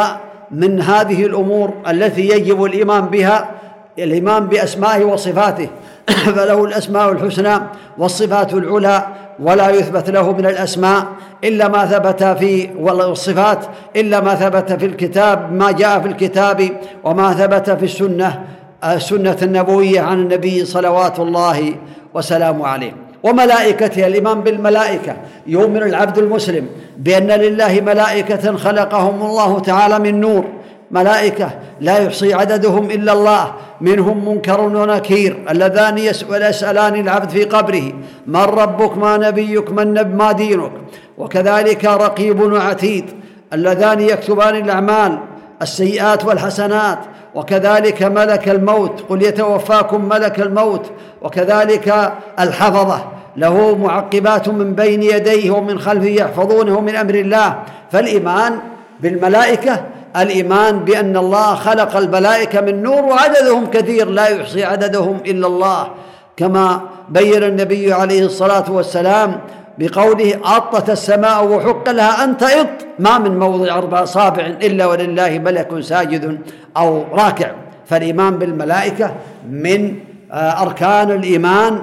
من 0.50 0.80
هذه 0.80 1.26
الأمور 1.26 1.72
التي 1.88 2.28
يجب 2.28 2.64
الإيمان 2.64 3.06
بها 3.06 3.50
الإيمان 3.98 4.46
بأسمائه 4.46 5.04
وصفاته 5.04 5.68
فله 6.36 6.64
الأسماء 6.64 7.12
الحسنى 7.12 7.58
والصفات 7.98 8.54
العلى 8.54 9.06
ولا 9.40 9.70
يثبت 9.70 10.10
له 10.10 10.32
من 10.32 10.46
الأسماء 10.46 11.06
إلا 11.44 11.68
ما 11.68 11.86
ثبت 11.86 12.24
في 12.24 12.70
والصفات 12.78 13.58
إلا 13.96 14.20
ما 14.20 14.34
ثبت 14.34 14.72
في 14.72 14.86
الكتاب 14.86 15.52
ما 15.52 15.72
جاء 15.72 16.00
في 16.00 16.08
الكتاب 16.08 16.70
وما 17.04 17.32
ثبت 17.32 17.70
في 17.70 17.84
السنة 17.84 18.42
السنة 18.84 19.36
النبوية 19.42 20.00
عن 20.00 20.20
النبي 20.20 20.64
صلوات 20.64 21.20
الله 21.20 21.74
وسلامه 22.14 22.66
عليه. 22.66 22.92
وملائكته 23.22 24.06
الايمان 24.06 24.40
بالملائكة 24.40 25.16
يؤمن 25.46 25.82
العبد 25.82 26.18
المسلم 26.18 26.66
بأن 26.98 27.26
لله 27.26 27.80
ملائكة 27.80 28.56
خلقهم 28.56 29.22
الله 29.22 29.60
تعالى 29.60 29.98
من 29.98 30.20
نور. 30.20 30.44
ملائكة 30.92 31.50
لا 31.80 31.98
يحصي 31.98 32.34
عددهم 32.34 32.90
إلا 32.90 33.12
الله 33.12 33.52
منهم 33.80 34.28
منكر 34.28 34.60
ونكير 34.60 35.38
اللذان 35.50 35.98
يسالان 35.98 37.00
العبد 37.00 37.30
في 37.30 37.44
قبره 37.44 37.92
من 38.26 38.40
ربك 38.40 38.98
ما 38.98 39.16
نبيك 39.16 39.70
من 39.70 39.94
نب 39.94 40.16
ما 40.16 40.32
دينك؟ 40.32 40.72
وكذلك 41.18 41.84
رقيب 41.84 42.40
وعتيد 42.40 43.04
اللذان 43.52 44.00
يكتبان 44.00 44.56
الأعمال 44.56 45.18
السيئات 45.62 46.24
والحسنات 46.24 46.98
وكذلك 47.34 48.02
ملك 48.02 48.48
الموت 48.48 49.00
قل 49.08 49.22
يتوفاكم 49.22 50.08
ملك 50.08 50.40
الموت 50.40 50.90
وكذلك 51.22 52.12
الحفظة 52.40 53.04
له 53.36 53.76
معقبات 53.76 54.48
من 54.48 54.74
بين 54.74 55.02
يديه 55.02 55.50
ومن 55.50 55.78
خلفه 55.78 56.06
يحفظونه 56.06 56.80
من 56.80 56.96
أمر 56.96 57.14
الله. 57.14 57.58
فالإيمان 57.92 58.58
بالملائكة 59.00 59.80
الإيمان 60.16 60.78
بأن 60.78 61.16
الله 61.16 61.54
خلق 61.54 61.96
الملائكة 61.96 62.60
من 62.60 62.82
نور 62.82 63.04
وعددهم 63.04 63.66
كثير 63.66 64.08
لا 64.08 64.26
يحصي 64.26 64.64
عددهم 64.64 65.20
إلا 65.26 65.46
الله. 65.46 65.88
كما 66.36 66.80
بين 67.08 67.42
النبي 67.42 67.92
عليه 67.92 68.24
الصلاة 68.24 68.72
والسلام 68.72 69.40
بقوله 69.78 70.40
أطت 70.44 70.90
السماء 70.90 71.46
وحق 71.46 71.90
لها 71.90 72.24
أن 72.24 72.36
تئط 72.36 72.68
ما 72.98 73.18
من 73.18 73.38
موضع 73.38 73.78
أربع 73.78 74.02
أصابع 74.02 74.46
إلا 74.46 74.86
ولله 74.86 75.38
ملك 75.38 75.80
ساجد 75.80 76.38
أو 76.76 77.04
راكع. 77.12 77.50
فالإيمان 77.86 78.38
بالملائكة 78.38 79.14
من 79.50 79.94
آه، 80.32 80.62
أركان 80.62 81.10
الإيمان 81.10 81.82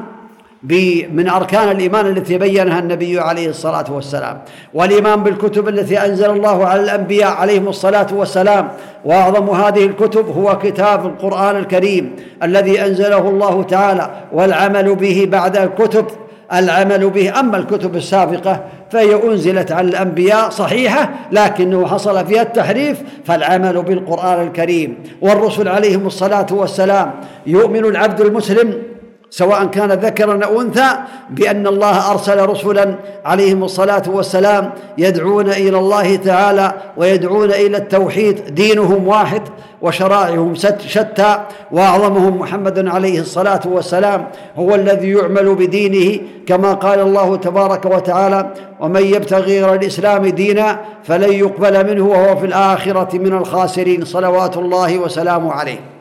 من 0.63 1.29
أركان 1.29 1.71
الإيمان 1.71 2.05
التي 2.05 2.37
بينها 2.37 2.79
النبي 2.79 3.19
عليه 3.19 3.49
الصلاة 3.49 3.93
والسلام 3.93 4.41
والإيمان 4.73 5.23
بالكتب 5.23 5.67
التي 5.67 6.05
أنزل 6.05 6.29
الله 6.29 6.65
على 6.65 6.83
الأنبياء 6.83 7.31
عليهم 7.31 7.67
الصلاة 7.67 8.07
والسلام. 8.11 8.67
وأعظم 9.05 9.49
هذه 9.49 9.85
الكتب 9.85 10.27
هو 10.27 10.57
كتاب 10.57 11.05
القرآن 11.05 11.55
الكريم 11.55 12.15
الذي 12.43 12.81
أنزله 12.81 13.29
الله 13.29 13.63
تعالى 13.63 14.09
والعمل 14.33 14.95
به 14.95 15.27
بعد 15.31 15.57
الكتب 15.57 16.05
العمل 16.53 17.09
به 17.09 17.39
أما 17.39 17.57
الكتب 17.57 17.95
السابقة 17.95 18.63
فهي 18.91 19.23
أنزلت 19.23 19.71
على 19.71 19.87
الأنبياء 19.87 20.49
صحيحة 20.49 21.09
لكنه 21.31 21.87
حصل 21.87 22.25
فيها 22.25 22.41
التحريف 22.41 23.01
فالعمل 23.25 23.81
بالقرآن 23.81 24.47
الكريم. 24.47 24.97
والرسل 25.21 25.67
عليهم 25.67 26.07
الصلاة 26.07 26.47
والسلام 26.51 27.11
يؤمن 27.47 27.85
العبد 27.85 28.21
المسلم 28.21 28.88
سواء 29.29 29.65
كان 29.65 29.91
ذكرا 29.91 30.45
أو 30.45 30.61
أنثى 30.61 30.89
بأن 31.29 31.67
الله 31.67 32.11
أرسل 32.11 32.45
رسلا 32.45 32.95
عليهم 33.25 33.63
الصلاة 33.63 34.03
والسلام 34.07 34.71
يدعون 34.97 35.49
إلى 35.49 35.77
الله 35.77 36.15
تعالى 36.15 36.73
ويدعون 36.97 37.51
إلى 37.51 37.77
التوحيد. 37.77 38.55
دينهم 38.55 39.07
واحد 39.07 39.41
وشرائعهم 39.81 40.53
شتى 40.87 41.39
وأعظمهم 41.71 42.39
محمد 42.39 42.87
عليه 42.87 43.19
الصلاة 43.19 43.61
والسلام 43.65 44.27
هو 44.57 44.75
الذي 44.75 45.09
يعمل 45.11 45.55
بدينه 45.55 46.21
كما 46.47 46.73
قال 46.73 46.99
الله 46.99 47.35
تبارك 47.35 47.85
وتعالى 47.85 48.49
ومن 48.79 49.03
يبتغي 49.03 49.63
غير 49.63 49.73
الإسلام 49.73 50.27
دينا 50.27 50.79
فلن 51.03 51.33
يقبل 51.33 51.93
منه 51.93 52.05
وهو 52.05 52.35
في 52.35 52.45
الآخرة 52.45 53.17
من 53.17 53.33
الخاسرين. 53.33 54.05
صلوات 54.05 54.57
الله 54.57 54.97
وسلامه 54.97 55.51
عليه. 55.51 55.98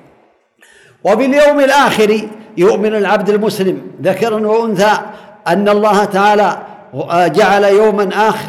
وباليوم 1.12 1.60
الآخر 1.60 2.20
يؤمن 2.56 2.94
العبد 2.94 3.30
المسلم 3.30 3.78
ذكرا 4.02 4.46
وأنثى 4.46 4.92
أن 5.48 5.68
الله 5.68 6.04
تعالى 6.04 6.58
جعل 7.10 7.64
يوما 7.64 8.08
آخر 8.14 8.48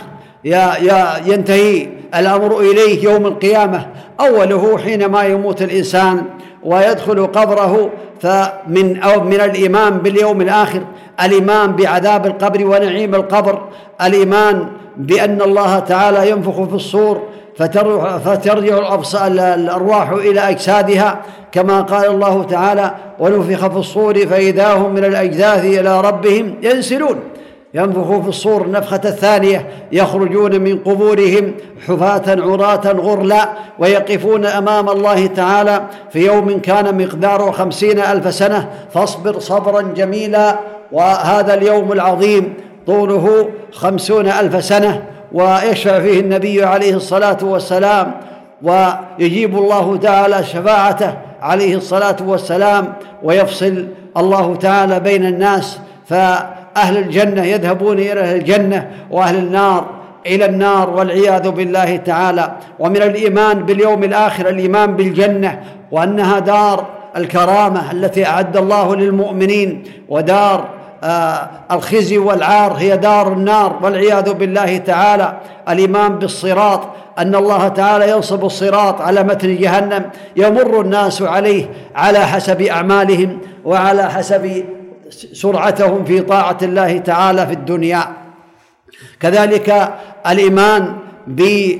ينتهي 1.27 1.87
الأمر 2.15 2.59
إليه 2.59 3.03
يوم 3.03 3.25
القيامة 3.25 3.85
أوله 4.19 4.77
حينما 4.77 5.23
يموت 5.23 5.61
الإنسان 5.61 6.23
ويدخل 6.63 7.27
قبره 7.27 7.89
فمن 8.21 8.99
أو 9.03 9.23
من 9.23 9.41
الإيمان 9.41 9.97
باليوم 9.97 10.41
الآخر 10.41 10.81
الإيمان 11.23 11.75
بعذاب 11.75 12.25
القبر 12.25 12.65
ونعيم 12.65 13.15
القبر 13.15 13.61
الإيمان 14.01 14.67
بأن 14.97 15.41
الله 15.41 15.79
تعالى 15.79 16.29
ينفخ 16.29 16.63
في 16.63 16.73
الصور 16.73 17.21
فترجع 18.25 18.95
الأرواح 19.27 20.09
إلى 20.09 20.49
أجسادها 20.49 21.21
كما 21.51 21.81
قال 21.81 22.09
الله 22.09 22.43
تعالى 22.43 22.95
ونفخ 23.19 23.67
في 23.67 23.77
الصور 23.77 24.27
فإذا 24.27 24.73
هم 24.73 24.93
من 24.93 25.05
الأجداث 25.05 25.65
إلى 25.65 26.01
ربهم 26.01 26.55
ينسلون. 26.63 27.19
ينفخ 27.73 28.19
في 28.21 28.29
الصور 28.29 28.61
النفخة 28.61 29.01
الثانية 29.05 29.67
يخرجون 29.91 30.61
من 30.61 30.77
قبورهم 30.77 31.53
حفاة 31.87 32.41
عراة 32.41 32.91
غرلا 32.91 33.49
ويقفون 33.79 34.45
أمام 34.45 34.89
الله 34.89 35.27
تعالى 35.27 35.81
في 36.11 36.25
يوم 36.25 36.59
كان 36.59 36.97
مقداره 37.03 37.51
خمسين 37.51 37.99
ألف 37.99 38.33
سنة. 38.33 38.69
فاصبر 38.93 39.39
صبرا 39.39 39.81
جميلا 39.81 40.59
وهذا 40.91 41.53
اليوم 41.53 41.91
العظيم 41.91 42.53
طوله 42.87 43.49
خمسون 43.71 44.27
ألف 44.27 44.63
سنة. 44.65 45.03
ويشفع 45.33 45.99
فيه 45.99 46.19
النبي 46.19 46.63
عليه 46.63 46.95
الصلاة 46.95 47.37
والسلام 47.41 48.11
ويجيب 48.61 49.57
الله 49.57 49.97
تعالى 49.97 50.43
شفاعته 50.43 51.13
عليه 51.41 51.75
الصلاة 51.75 52.15
والسلام 52.25 52.93
ويفصل 53.23 53.87
الله 54.17 54.55
تعالى 54.55 54.99
بين 54.99 55.25
الناس. 55.25 55.79
فأهل 56.07 56.97
الجنة 56.97 57.43
يذهبون 57.43 57.99
إلى 57.99 58.21
أهل 58.21 58.35
الجنة 58.35 58.89
وأهل 59.11 59.37
النار 59.37 59.85
إلى 60.25 60.45
النار 60.45 60.89
والعياذ 60.89 61.49
بالله 61.49 61.95
تعالى. 61.97 62.51
ومن 62.79 62.97
الإيمان 62.97 63.65
باليوم 63.65 64.03
الآخر 64.03 64.49
الإيمان 64.49 64.95
بالجنة 64.95 65.59
وأنها 65.91 66.39
دار 66.39 66.85
الكرامة 67.17 67.91
التي 67.91 68.25
أعد 68.25 68.57
الله 68.57 68.95
للمؤمنين 68.95 69.83
ودار 70.09 70.78
الخزي 71.71 72.17
والعار 72.17 72.73
هي 72.73 72.97
دار 72.97 73.33
النار 73.33 73.79
والعياذ 73.81 74.33
بالله 74.33 74.77
تعالى. 74.77 75.37
الإيمان 75.69 76.15
بالصراط 76.15 76.81
أن 77.19 77.35
الله 77.35 77.67
تعالى 77.67 78.09
ينصب 78.09 78.45
الصراط 78.45 79.01
على 79.01 79.23
متن 79.23 79.57
جهنم 79.57 80.09
يمر 80.35 80.81
الناس 80.81 81.21
عليه 81.21 81.69
على 81.95 82.19
حسب 82.19 82.61
أعمالهم 82.61 83.39
وعلى 83.65 84.11
حسب 84.11 84.63
سرعتهم 85.33 86.05
في 86.05 86.19
طاعة 86.19 86.57
الله 86.61 86.97
تعالى 86.97 87.47
في 87.47 87.53
الدنيا. 87.53 88.03
كذلك 89.19 89.93
الإيمان 90.27 90.95
بما 91.27 91.79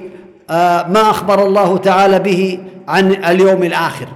آه، 0.50 1.10
أخبر 1.10 1.46
الله 1.46 1.78
تعالى 1.78 2.20
به 2.20 2.60
عن 2.88 3.12
اليوم 3.12 3.64
الآخر. 3.64 4.08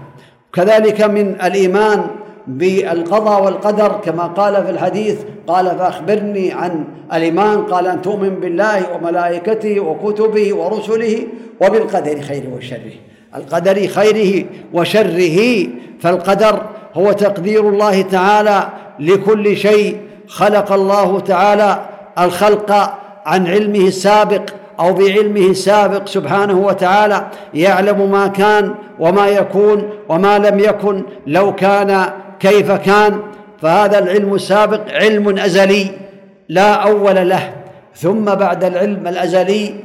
كذلك 0.53 1.01
من 1.01 1.41
الإيمان 1.43 2.07
بالقضاء 2.47 3.43
والقدر 3.43 3.99
كما 4.06 4.23
قال 4.23 4.65
في 4.65 4.69
الحديث 4.69 5.17
قال 5.47 5.65
فأخبرني 5.65 6.51
عن 6.51 6.84
الإيمان 7.13 7.63
قال 7.63 7.88
أن 7.88 8.01
تؤمن 8.01 8.29
بالله 8.29 8.95
وملائكته 8.95 9.79
وكتبه 9.79 10.56
ورسله 10.56 11.27
وبالقدر 11.62 12.21
خيره 12.21 12.56
وشره. 12.58 12.93
القدر 13.36 13.88
خيره 13.88 14.45
وشره 14.73 15.67
فالقدر 15.99 16.62
هو 16.93 17.12
تقدير 17.12 17.69
الله 17.69 18.01
تعالى 18.01 18.67
لكل 18.99 19.58
شيء. 19.58 19.97
خلق 20.27 20.71
الله 20.71 21.19
تعالى 21.19 21.86
الخلق 22.19 22.71
عن 23.25 23.47
علمه 23.47 23.88
السابق 23.88 24.41
أو 24.79 24.93
بعلمه 24.93 25.41
السابق 25.45 26.08
سبحانه 26.08 26.60
وتعالى 26.60 27.27
يعلم 27.53 28.12
ما 28.12 28.27
كان 28.27 28.73
وما 28.99 29.27
يكون 29.27 29.89
وما 30.10 30.39
لم 30.39 30.60
يكن 30.60 31.03
لو 31.27 31.56
كان 31.56 32.06
كيف 32.43 32.71
كان؟ 32.71 33.21
فهذا 33.62 33.99
العلم 33.99 34.34
السابق 34.34 34.82
علم 34.91 35.38
أزلي 35.39 35.91
لا 36.49 36.73
أول 36.73 37.29
له. 37.29 37.53
ثم 37.95 38.25
بعد 38.25 38.63
العلم 38.63 39.08
الأزلي 39.08 39.75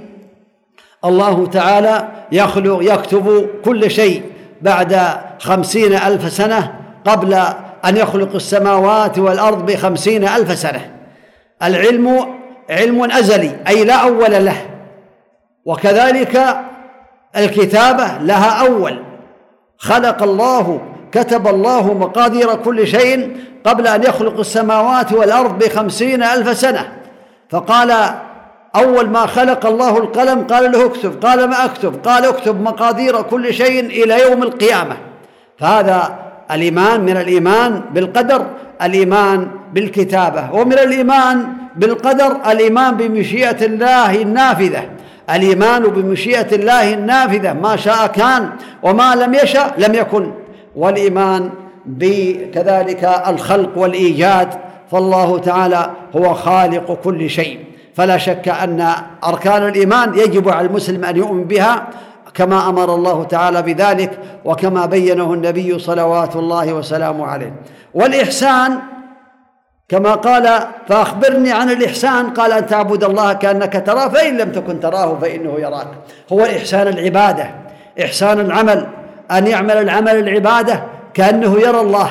الله 1.04 1.46
تعالى 1.46 2.08
يخلق 2.32 2.94
يكتب 2.94 3.48
كل 3.64 3.90
شيء 3.90 4.22
بعد 4.62 5.00
خمسين 5.38 5.94
ألف 5.94 6.32
سنة 6.32 6.74
قبل 7.04 7.34
أن 7.84 7.96
يخلق 7.96 8.34
السماوات 8.34 9.18
والأرض 9.18 9.66
بخمسين 9.66 10.28
ألف 10.28 10.58
سنة. 10.58 10.90
العلم 11.62 12.34
علم 12.70 13.10
أزلي 13.10 13.56
أي 13.68 13.84
لا 13.84 13.94
أول 13.94 14.44
له. 14.44 14.56
وكذلك 15.64 16.56
الكتابة 17.36 18.18
لها 18.22 18.66
أول. 18.66 19.02
خلق 19.78 20.22
الله 20.22 20.80
كتب 21.12 21.48
الله 21.48 21.94
مقادير 21.94 22.54
كل 22.54 22.86
شيء 22.86 23.36
قبل 23.64 23.86
أن 23.86 24.02
يخلق 24.02 24.38
السماوات 24.38 25.12
والأرض 25.12 25.58
بخمسين 25.58 26.22
ألف 26.22 26.56
سنة. 26.56 26.88
فقال 27.50 27.94
أول 28.76 29.10
ما 29.10 29.26
خلق 29.26 29.66
الله 29.66 29.98
القلم 29.98 30.44
قال 30.44 30.72
له 30.72 30.86
اكتب 30.86 31.24
قال 31.24 31.48
ما 31.48 31.64
أكتب 31.64 31.96
قال 32.04 32.24
اكتب 32.24 32.60
مقادير 32.60 33.22
كل 33.22 33.54
شيء 33.54 33.84
إلى 33.84 34.22
يوم 34.22 34.42
القيامة. 34.42 34.96
فهذا 35.58 36.18
الإيمان 36.50 37.00
من 37.00 37.16
الإيمان 37.16 37.82
بالقدر 37.94 38.46
الإيمان 38.82 39.48
بالكتابة 39.72 40.52
ومن 40.52 40.72
الإيمان 40.72 41.48
بالقدر 41.76 42.36
الإيمان 42.50 42.96
بمشيئة 42.96 43.66
الله 43.66 44.22
النافذة. 44.22 44.82
الإيمان 45.30 45.82
بمشيئة 45.82 46.54
الله 46.54 46.94
النافذة 46.94 47.52
ما 47.52 47.76
شاء 47.76 48.06
كان 48.06 48.50
وما 48.82 49.14
لم 49.14 49.34
يشأ 49.34 49.74
لم 49.78 49.94
يكن. 49.94 50.32
والإيمان 50.78 51.50
بكذلك 51.86 53.04
الخلق 53.04 53.78
والإيجاد 53.78 54.48
فالله 54.90 55.38
تعالى 55.38 55.90
هو 56.16 56.34
خالق 56.34 56.98
كل 57.04 57.30
شيء. 57.30 57.64
فلا 57.94 58.18
شك 58.18 58.48
أن 58.48 58.92
أركان 59.24 59.68
الإيمان 59.68 60.18
يجب 60.18 60.48
على 60.48 60.66
المسلم 60.66 61.04
أن 61.04 61.16
يؤمن 61.16 61.44
بها 61.44 61.86
كما 62.34 62.68
أمر 62.68 62.94
الله 62.94 63.24
تعالى 63.24 63.62
بذلك 63.62 64.18
وكما 64.44 64.86
بينه 64.86 65.34
النبي 65.34 65.78
صلوات 65.78 66.36
الله 66.36 66.72
وسلامه 66.72 67.26
عليه. 67.26 67.52
والإحسان 67.94 68.78
كما 69.88 70.14
قال 70.14 70.60
فأخبرني 70.88 71.52
عن 71.52 71.70
الإحسان 71.70 72.30
قال 72.30 72.52
أن 72.52 72.66
تعبد 72.66 73.04
الله 73.04 73.32
كأنك 73.32 73.82
تراه 73.86 74.08
فإن 74.08 74.36
لم 74.36 74.52
تكن 74.52 74.80
تراه 74.80 75.18
فإنه 75.18 75.54
يراك. 75.58 75.88
هو 76.32 76.44
إحسان 76.44 76.88
العبادة 76.88 77.50
إحسان 78.04 78.40
العمل. 78.40 78.86
أن 79.30 79.46
يعمل 79.46 79.76
العمل 79.76 80.16
العبادة 80.16 80.82
كأنه 81.14 81.60
يرى 81.60 81.80
الله 81.80 82.10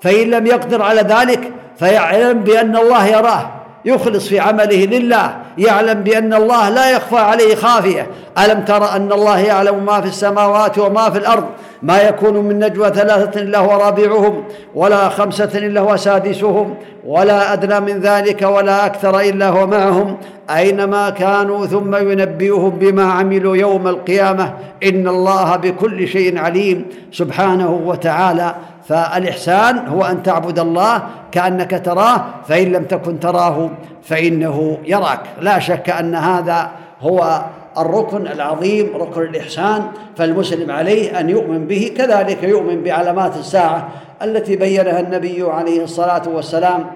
فإن 0.00 0.30
لم 0.30 0.46
يقدر 0.46 0.82
على 0.82 1.00
ذلك 1.00 1.52
فيعلم 1.78 2.40
بأن 2.40 2.76
الله 2.76 3.06
يراه. 3.06 3.50
يخلص 3.84 4.28
في 4.28 4.40
عمله 4.40 4.84
لله 4.84 5.36
يعلم 5.58 6.00
بأن 6.00 6.34
الله 6.34 6.68
لا 6.68 6.90
يخفى 6.90 7.16
عليه 7.16 7.54
خافية. 7.54 8.06
ألم 8.44 8.64
ترى 8.64 8.84
أن 8.96 9.12
الله 9.12 9.38
يعلم 9.38 9.84
ما 9.84 10.00
في 10.00 10.06
السماوات 10.06 10.78
وما 10.78 11.10
في 11.10 11.18
الأرض؟ 11.18 11.44
ما 11.82 12.00
يكون 12.00 12.36
من 12.36 12.58
نجوى 12.58 12.88
ثلاثة 12.88 13.40
إلا 13.40 13.58
هو 13.58 13.80
رابعهم 13.80 14.44
ولا 14.74 15.08
خمسة 15.08 15.50
إلا 15.54 15.80
هو 15.80 15.96
سادسهم 15.96 16.74
ولا 17.06 17.52
أدنى 17.52 17.80
من 17.80 18.00
ذلك 18.00 18.42
ولا 18.42 18.86
أكثر 18.86 19.20
إلا 19.20 19.48
هو 19.48 19.66
معهم. 19.66 20.16
أينما 20.50 21.10
كانوا 21.10 21.66
ثم 21.66 21.94
ينبئهم 21.94 22.70
بما 22.70 23.12
عملوا 23.12 23.56
يوم 23.56 23.88
القيامة 23.88 24.52
إن 24.82 25.08
الله 25.08 25.56
بكل 25.56 26.08
شيء 26.08 26.38
عليم. 26.38 26.86
سبحانه 27.12 27.80
وتعالى 27.84 28.54
فالإحسان 28.84 29.78
هو 29.88 30.04
أن 30.04 30.22
تعبد 30.22 30.58
الله 30.58 31.02
كأنك 31.32 31.82
تراه 31.84 32.24
فإن 32.48 32.72
لم 32.72 32.84
تكن 32.84 33.20
تراه 33.20 33.70
فإنه 34.02 34.78
يراك. 34.84 35.20
لا 35.40 35.58
شك 35.58 35.90
أن 35.90 36.14
هذا 36.14 36.70
هو 37.00 37.44
الركن 37.78 38.26
العظيم 38.26 38.96
ركن 38.96 39.22
الإحسان 39.22 39.86
فالمسلم 40.16 40.70
عليه 40.70 41.20
أن 41.20 41.30
يؤمن 41.30 41.66
به. 41.66 41.92
كذلك 41.96 42.42
يؤمن 42.42 42.82
بعلامات 42.82 43.36
الساعة 43.36 43.88
التي 44.22 44.56
بينها 44.56 45.00
النبي 45.00 45.42
عليه 45.42 45.84
الصلاة 45.84 46.22
والسلام. 46.28 46.86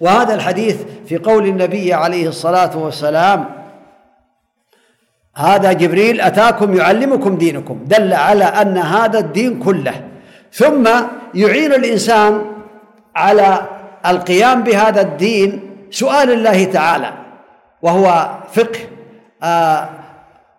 وهذا 0.00 0.34
الحديث 0.34 0.76
في 1.06 1.18
قول 1.18 1.46
النبي 1.46 1.94
عليه 1.94 2.28
الصلاة 2.28 2.78
والسلام 2.78 3.44
هذا 5.36 5.72
جبريل 5.72 6.20
أتاكم 6.20 6.74
يعلمكم 6.74 7.36
دينكم. 7.36 7.78
دل 7.86 8.12
على 8.12 8.44
أن 8.44 8.78
هذا 8.78 9.18
الدين 9.18 9.58
كله 9.58 10.11
ثم 10.52 10.88
يعين 11.34 11.72
الإنسان 11.72 12.44
على 13.16 13.66
القيام 14.06 14.62
بهذا 14.62 15.00
الدين 15.00 15.70
سؤال 15.90 16.30
الله 16.30 16.64
تعالى 16.64 17.12
وهو 17.82 18.30
فقه 18.52 18.80
آه 19.42 19.88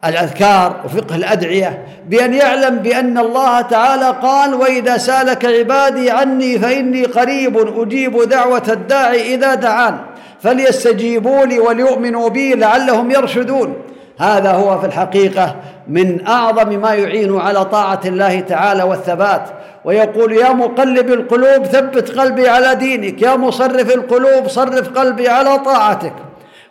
الأذكار 0.06 0.82
وفقه 0.86 1.16
الأدعية 1.16 1.86
بأن 2.08 2.34
يعلم 2.34 2.78
بأن 2.78 3.18
الله 3.18 3.62
تعالى 3.62 4.16
قال 4.22 4.54
وإذا 4.54 4.98
سألك 4.98 5.46
عبادي 5.46 6.12
عني 6.12 6.60
فإني 6.60 7.06
قريب 7.06 7.80
أجيب 7.80 8.22
دعوة 8.30 8.64
الداعي 8.70 9.36
إذا 9.36 9.56
دعان 9.56 9.98
فليستجيبوا 10.42 11.46
لي 11.46 11.60
وليؤمنوا 11.60 12.30
بي 12.30 12.54
لعلهم 12.54 13.12
يرشدون. 13.12 13.76
هذا 14.20 14.52
هو 14.52 14.80
في 14.80 14.86
الحقيقة 14.86 15.56
من 15.88 16.28
أعظم 16.28 16.70
ما 16.80 16.94
يعين 16.94 17.40
على 17.40 17.66
طاعة 17.66 18.00
الله 18.06 18.40
تعالى 18.40 18.84
والثبات. 18.84 19.44
ويقول 19.86 20.34
يا 20.34 20.54
مقلب 20.54 21.10
القلوب 21.10 21.66
ثبت 21.66 22.20
قلبي 22.20 22.50
على 22.50 22.76
دينك. 22.76 23.22
يا 23.22 23.36
مصرف 23.36 23.96
القلوب 23.96 24.48
صرف 24.48 24.98
قلبي 24.98 25.30
على 25.30 25.60
طاعتك. 25.60 26.14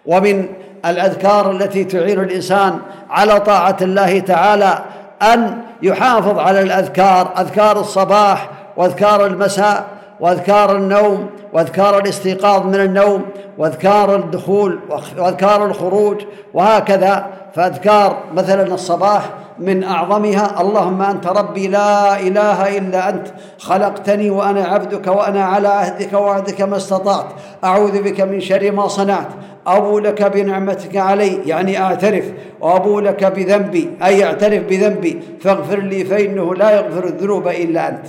ومن 0.07 0.46
الأذكار 0.87 1.50
التي 1.50 1.85
تعين 1.85 2.20
الإنسان 2.20 2.78
على 3.11 3.40
طاعة 3.40 3.76
الله 3.83 4.20
تعالى 4.20 4.78
أن 5.22 5.59
يحافظ 5.83 6.38
على 6.38 6.61
الأذكار 6.61 7.33
أذكار 7.38 7.81
الصباح 7.81 8.48
وأذكار 8.76 9.26
المساء 9.26 9.85
وأذكار 10.20 10.76
النوم 10.76 11.31
واذكار 11.52 11.98
الاستيقاظ 11.98 12.66
من 12.66 12.74
النوم 12.74 13.22
واذكار 13.58 14.16
الدخول 14.16 14.78
واذكار 15.18 15.66
الخروج 15.66 16.22
وهكذا. 16.54 17.26
فأذكار 17.54 18.22
مثلا 18.34 18.74
الصباح 18.74 19.30
من 19.58 19.84
أعظمها 19.84 20.60
اللهم 20.60 21.02
أنت 21.02 21.26
ربي 21.26 21.68
لا 21.68 22.20
إله 22.20 22.78
إلا 22.78 23.08
أنت 23.08 23.26
خلقتني 23.58 24.30
وأنا 24.30 24.64
عبدك 24.64 25.06
وأنا 25.06 25.44
على 25.44 25.68
عهدك 25.68 26.12
ووعدك 26.12 26.60
ما 26.60 26.76
استطعت 26.76 27.26
أعوذ 27.64 28.02
بك 28.02 28.20
من 28.20 28.40
شر 28.40 28.72
ما 28.72 28.88
صنعت 28.88 29.28
أبو 29.66 29.98
لك 29.98 30.22
بنعمتك 30.22 30.96
علي 30.96 31.38
يعني 31.46 31.80
أعترف 31.82 32.24
وأبو 32.60 33.00
لك 33.00 33.24
بذنبي 33.24 33.90
أي 34.04 34.24
أعترف 34.24 34.62
بذنبي 34.62 35.20
فاغفر 35.40 35.78
لي 35.78 36.04
فإنه 36.04 36.54
لا 36.54 36.70
يغفر 36.70 37.04
الذنوب 37.04 37.48
إلا 37.48 37.88
أنت. 37.88 38.06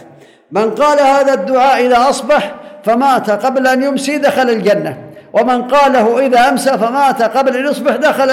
من 0.52 0.72
قال 0.72 1.00
هذا 1.00 1.34
الدعاء 1.34 1.86
إذا 1.86 2.10
أصبح 2.10 2.56
فمات 2.84 3.32
قبل 3.32 3.68
أن 3.68 3.84
يمسي 3.84 4.18
دخل 4.18 4.50
الجنة. 4.50 4.98
ومن 5.34 5.68
قاله 5.68 6.26
إذا 6.26 6.50
أمسى 6.50 6.78
فمات 6.78 7.22
قبل 7.22 7.58
أن 7.58 7.66
يصبح 7.72 7.96
دخل 7.96 8.32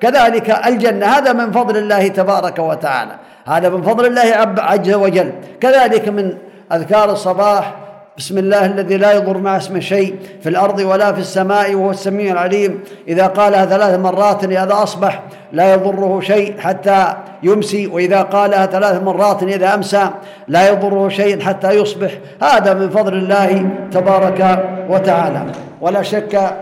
كذلك 0.00 0.50
الجنة. 0.66 1.06
هذا 1.06 1.32
من 1.32 1.52
فضل 1.52 1.76
الله 1.76 2.08
تبارك 2.08 2.58
وتعالى. 2.58 3.12
هذا 3.46 3.68
من 3.68 3.82
فضل 3.82 4.06
الله 4.06 4.54
عز 4.58 4.90
وجل. 4.90 5.32
كذلك 5.60 6.08
من 6.08 6.34
أذكار 6.72 7.12
الصباح 7.12 7.74
بسم 8.18 8.38
الله 8.38 8.66
الذي 8.66 8.96
لا 8.96 9.12
يضر 9.12 9.38
مع 9.38 9.56
اسمه 9.56 9.80
شيء 9.80 10.16
في 10.42 10.48
الأرض 10.48 10.78
ولا 10.78 11.12
في 11.12 11.20
السماء 11.20 11.74
وهو 11.74 11.90
السميع 11.90 12.32
العليم. 12.32 12.80
إذا 13.08 13.26
قالها 13.26 13.66
ثلاث 13.66 13.98
مرات 13.98 14.44
اذا 14.44 14.82
أصبح 14.82 15.22
لا 15.52 15.74
يضره 15.74 16.20
شيء 16.20 16.58
حتى 16.58 17.14
يمسي. 17.42 17.86
وإذا 17.86 18.22
قالها 18.22 18.66
ثلاث 18.66 19.02
مرات 19.02 19.42
إذا 19.42 19.74
أمسى 19.74 20.10
لا 20.48 20.68
يضره 20.68 21.08
شيء 21.08 21.40
حتى 21.40 21.70
يصبح. 21.70 22.10
هذا 22.42 22.74
من 22.74 22.90
فضل 22.90 23.14
الله 23.14 23.70
تبارك 23.92 24.64
وتعالى. 24.88 25.42
ولا 25.80 26.02
شك 26.02 26.58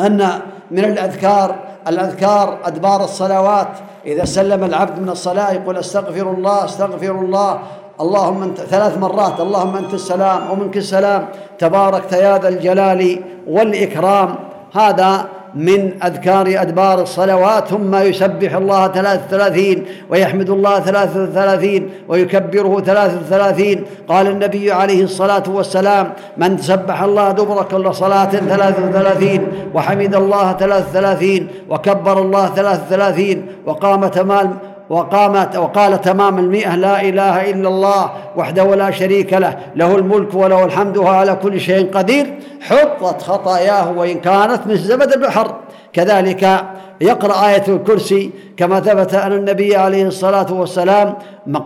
أن 0.00 0.28
من 0.70 0.84
الاذكار 0.84 1.54
الأذكار 1.88 2.58
أدبار 2.64 3.04
الصلوات. 3.04 3.68
إذا 4.06 4.24
سلم 4.24 4.64
العبد 4.64 5.00
من 5.00 5.08
الصلاة 5.08 5.52
يقول 5.52 5.76
أستغفر 5.76 6.30
الله 6.30 6.64
أستغفر 6.64 7.10
الله. 7.10 7.58
اللهم 8.00 8.42
انت 8.42 8.60
ثلاث 8.60 8.98
مرات 8.98 9.40
اللهم 9.40 9.76
انت 9.76 9.94
السلام 9.94 10.50
ومنك 10.50 10.76
السلام 10.76 11.28
تباركت 11.58 12.12
يا 12.12 12.38
ذا 12.38 12.48
الجلال 12.48 13.20
والإكرام. 13.48 14.34
هذا 14.74 15.24
من 15.54 16.02
أذكار 16.02 16.46
أدبار 16.62 17.02
الصلوات. 17.02 17.68
ثم 17.68 17.94
يسبح 17.94 18.54
الله 18.54 18.88
ثلاث 18.88 19.20
ثلاثين 19.30 19.84
ويحمد 20.10 20.50
الله 20.50 20.80
ثلاث 20.80 21.12
ثلاثين 21.34 21.90
ويكبره 22.08 22.80
ثلاث 22.80 23.28
ثلاثين. 23.28 23.84
قال 24.08 24.26
النبي 24.26 24.72
عليه 24.72 25.04
الصلاة 25.04 25.42
والسلام 25.48 26.12
من 26.36 26.58
سبح 26.58 27.02
الله 27.02 27.32
دبر 27.32 27.62
كل 27.62 27.94
صلاة 27.94 28.30
ثلاث 28.30 28.76
ثلاثين 28.92 29.48
وحمد 29.74 30.14
الله 30.14 30.52
ثلاث 30.52 30.92
ثلاثين 30.92 31.48
وكبر 31.70 32.18
الله 32.18 32.46
ثلاث 32.46 32.80
ثلاثين 32.88 33.46
وقام 33.66 34.06
تمام 34.06 34.58
وقامت 34.90 35.56
وقال 35.56 36.00
تمام 36.00 36.38
المئة 36.38 36.76
لا 36.76 37.00
إله 37.00 37.50
إلا 37.50 37.68
الله 37.68 38.10
وحده 38.36 38.74
لا 38.74 38.90
شريك 38.90 39.32
له 39.32 39.56
له 39.76 39.96
الملك 39.96 40.34
وله 40.34 40.64
الحمد 40.64 40.96
وهو 40.96 41.08
على 41.08 41.34
كل 41.34 41.60
شيء 41.60 41.90
قدير. 41.90 42.38
حطت 42.60 43.22
خطاياه 43.22 43.92
وإن 43.92 44.20
كانت 44.20 44.60
مثل 44.66 44.78
زبد 44.78 45.12
البحر. 45.12 45.54
كذلك 45.92 46.64
يقرأ 47.00 47.48
آية 47.48 47.64
الكرسي 47.68 48.30
كما 48.56 48.80
ثبت 48.80 49.14
أن 49.14 49.32
النبي 49.32 49.76
عليه 49.76 50.06
الصلاة 50.06 50.52
والسلام 50.52 51.14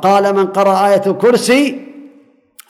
قال 0.03 0.35
من 0.35 0.47
قرأ 0.47 0.89
آية 0.89 1.03
الكرسي 1.07 1.81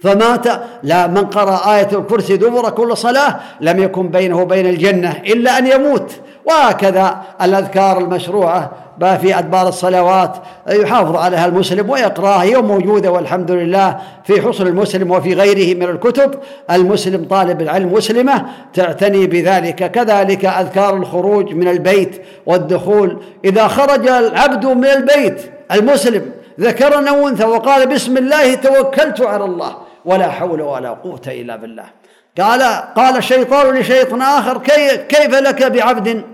فمات. 0.03 0.47
لا 0.83 1.07
من 1.07 1.25
قرأ 1.27 1.75
آية 1.75 1.89
الكرسي 1.93 2.37
دبر 2.37 2.71
كل 2.71 2.97
صلاة 2.97 3.37
لم 3.61 3.83
يكن 3.83 4.09
بينه 4.09 4.41
وبين 4.43 4.67
الجنة 4.67 5.23
إلا 5.27 5.59
أن 5.59 5.67
يموت. 5.67 6.13
وهكذا 6.45 7.23
الأذكار 7.43 7.99
المشروعة 7.99 8.71
في 9.01 9.39
أدبار 9.39 9.69
الصلوات 9.69 10.37
يحافظ 10.71 11.17
عليها 11.17 11.47
المسلم 11.47 11.91
ويقرأها 11.91 12.43
هي 12.43 12.57
موجودة 12.57 13.11
والحمد 13.11 13.51
لله 13.51 13.99
في 14.25 14.43
حصن 14.43 14.67
المسلم 14.67 15.11
وفي 15.11 15.35
غيره 15.35 15.77
من 15.77 15.83
الكتب. 15.83 16.35
المسلم 16.71 17.25
طالب 17.25 17.61
العلم 17.61 17.93
مسلمة 17.93 18.47
تعتني 18.75 19.27
بذلك. 19.27 19.91
كذلك 19.91 20.45
أذكار 20.45 20.97
الخروج 20.97 21.55
من 21.55 21.69
البيت 21.69 22.23
والدخول. 22.47 23.23
إذا 23.45 23.69
خرج 23.69 24.09
العبد 24.09 24.67
من 24.67 24.85
البيت 24.85 25.53
المسلم 25.73 26.31
ذكر 26.61 27.09
أو 27.09 27.29
أنثى 27.29 27.45
وقال 27.45 27.89
بسم 27.89 28.17
الله 28.17 28.55
توكلت 28.55 29.21
على 29.21 29.45
الله 29.45 29.77
ولا 30.05 30.31
حول 30.31 30.63
ولا 30.63 30.91
قوة 30.91 31.23
إلا 31.27 31.57
بالله. 31.57 32.00
قال 32.41 32.63
قال 32.97 33.17
الشيطان 33.17 33.75
لشيطان 33.75 34.23
آخر 34.23 34.59
كي 34.59 34.97
كيف 34.97 35.35
لك 35.35 35.63
بعبد 35.63 36.25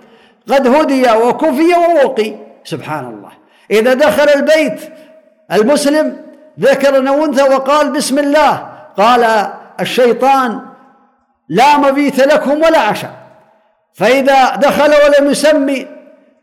قد 0.49 0.66
هدي 0.66 1.12
وكفي 1.12 1.75
ووقي؟ 1.75 2.35
سبحان 2.64 3.05
الله 3.05 3.31
إذا 3.71 3.95
دخل 3.95 4.29
البيت 4.29 4.81
المسلم 5.53 6.16
ذكر 6.61 6.99
أنثى 6.99 7.42
وقال 7.42 7.90
بسم 7.92 8.19
الله 8.19 8.69
قال 8.97 9.53
الشيطان 9.81 10.61
لا 11.49 11.79
مبيت 11.79 12.21
لكم 12.21 12.62
ولا 12.62 12.79
عشاء. 12.79 13.11
فإذا 13.95 14.57
دخل 14.57 14.90
ولم 14.90 15.31
يسمي 15.31 15.87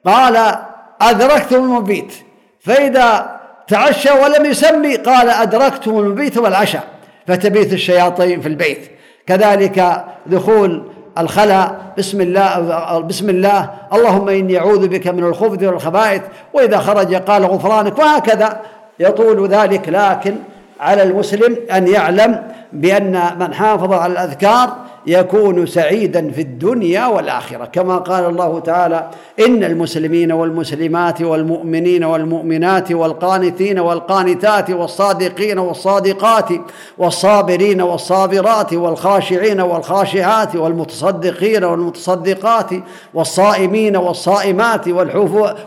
قال 0.06 0.56
أدركتم 1.02 1.56
المبيت. 1.56 2.14
فإذا 2.60 3.40
تعشى 3.68 4.12
ولم 4.12 4.46
يسمي 4.46 4.96
قال 4.96 5.30
أدركتم 5.30 6.00
المبيت 6.00 6.38
والعشاء. 6.38 6.84
فتبيت 7.28 7.74
الشياطين 7.74 8.42
في 8.42 8.48
البيت. 8.48 8.92
كذلك 9.28 10.06
دخول 10.26 10.84
الخلاء. 11.18 11.94
بسم 11.98 12.22
الله 12.22 13.00
بسم 13.00 13.30
الله. 13.30 13.70
اللهم 13.94 14.30
إني 14.30 14.58
أعوذ 14.60 14.88
بك 14.88 15.08
من 15.08 15.24
الخبث 15.24 15.64
والخبائث 15.64 16.22
وإذا 16.54 16.78
خرج 16.78 17.16
قال 17.16 17.46
غفرانك 17.46 18.00
وهكذا 18.00 18.60
يطول 19.00 19.48
ذلك. 19.48 19.90
لكن 19.90 20.36
على 20.80 21.04
المسلم 21.04 21.58
أن 21.72 21.88
يعلم 21.88 22.44
بأن 22.74 23.40
من 23.40 23.54
حافظ 23.54 23.94
على 23.94 24.14
الأذكار 24.14 24.76
يكون 25.08 25.66
سعيدا 25.66 26.32
في 26.32 26.42
الدنيا 26.42 27.06
والآخرة. 27.08 27.66
كما 27.66 27.98
قال 27.98 28.26
الله 28.26 28.60
تعالى 28.60 29.10
إن 29.48 29.64
المسلمين 29.64 30.32
والمسلمات 30.32 31.22
والمؤمنين 31.22 32.04
والمؤمنات 32.04 32.92
والقانتين 32.92 33.80
والقانتات 33.80 34.70
والصادقين 34.70 35.60
والصادقات 35.60 36.50
والصابرين 36.98 37.82
والصابرات 37.82 38.74
والخاشعين 38.74 39.62
والخاشعات 39.62 40.56
والمتصدقين 40.56 41.64
والمتصدقات 41.64 42.70
والصائمين 43.14 43.98
والصائمات 43.98 44.88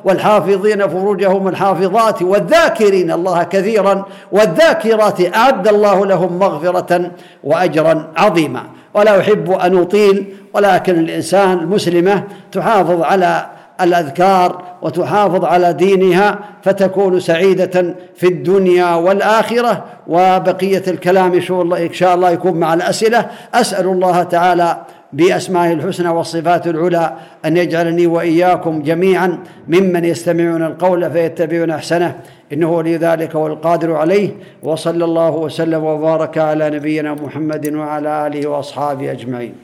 والحافظين 0.04 0.88
فروجهم 0.88 1.48
الحافظات 1.48 2.22
والذاكرين 2.22 3.12
الله 3.12 3.42
كثيرا 3.42 4.04
والذاكرات 4.32 5.36
أعد 5.36 5.68
الله 5.68 6.06
لهم 6.06 6.38
مغفرة 6.38 7.10
وأجرا 7.44 8.12
عظيما. 8.16 8.62
ولا 8.96 9.20
أحب 9.20 9.50
أن 9.50 9.78
أطيل 9.78 10.24
ولكن 10.54 10.98
الإنسان 10.98 11.58
المسلمة 11.58 12.24
تحافظ 12.52 13.02
على 13.02 13.46
الأذكار 13.80 14.62
وتحافظ 14.82 15.44
على 15.44 15.72
دينها 15.72 16.38
فتكون 16.62 17.20
سعيدة 17.20 17.94
في 18.16 18.26
الدنيا 18.26 18.94
والآخرة. 18.94 19.84
وبقية 20.06 20.82
الكلام 20.88 21.32
إن 21.34 21.92
شاء 21.92 22.14
الله 22.14 22.30
يكون 22.30 22.52
مع 22.52 22.74
الأسئلة. 22.74 23.26
أسأل 23.54 23.86
الله 23.86 24.22
تعالى 24.22 24.82
بأسمائه 25.12 25.72
الحسنى 25.72 26.08
والصفات 26.08 26.66
العلى 26.66 27.12
أن 27.44 27.56
يجعلني 27.56 28.06
وإياكم 28.06 28.82
جميعا 28.82 29.38
ممن 29.68 30.04
يستمعون 30.04 30.62
القول 30.62 31.10
فيتبعون 31.10 31.70
أحسنه. 31.70 32.14
إنه 32.52 32.72
ولي 32.72 32.96
ذلك 32.96 33.34
والقادر 33.34 33.92
عليه 33.92 34.36
وصلى 34.62 35.04
الله 35.04 35.30
وسلم 35.30 35.84
وبارك 35.84 36.38
على 36.38 36.70
نبينا 36.70 37.14
محمد 37.14 37.74
وعلى 37.74 38.26
آله 38.26 38.46
وأصحابه 38.48 39.12
أجمعين. 39.12 39.54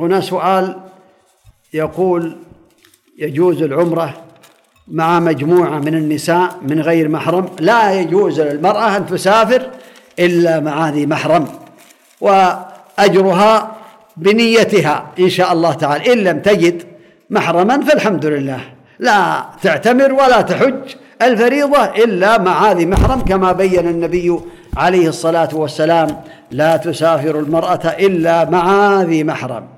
هنا 0.00 0.20
سؤال 0.20 0.76
يقول 1.74 2.36
يجوز 3.18 3.62
العمرة 3.62 4.14
مع 4.88 5.20
مجموعة 5.20 5.78
من 5.78 5.94
النساء 5.94 6.56
من 6.62 6.80
غير 6.80 7.08
محرم؟ 7.08 7.46
لا 7.60 8.00
يجوز 8.00 8.40
للمرأة 8.40 8.96
أن 8.96 9.06
تسافر 9.06 9.70
إلا 10.18 10.60
مع 10.60 10.90
ذي 10.90 11.06
محرم 11.06 11.46
وأجرها 12.20 13.76
بنيتها 14.16 15.06
إن 15.18 15.28
شاء 15.28 15.52
الله 15.52 15.72
تعالى. 15.72 16.12
إن 16.12 16.18
لم 16.18 16.40
تجد 16.40 16.82
محرما 17.30 17.80
فالحمد 17.80 18.26
لله. 18.26 18.60
لا 18.98 19.46
تعتمر 19.62 20.12
ولا 20.12 20.40
تحج. 20.40 20.94
الفريضة 21.22 21.84
إلا 21.84 22.38
مع 22.38 22.72
ذي 22.72 22.86
محرم 22.86 23.20
كما 23.20 23.52
بين 23.52 23.88
النبي 23.88 24.40
عليه 24.76 25.08
الصلاة 25.08 25.48
والسلام 25.52 26.22
لا 26.50 26.76
تسافر 26.76 27.38
المرأة 27.38 27.86
إلا 27.86 28.50
مع 28.50 29.02
ذي 29.02 29.24
محرم. 29.24 29.68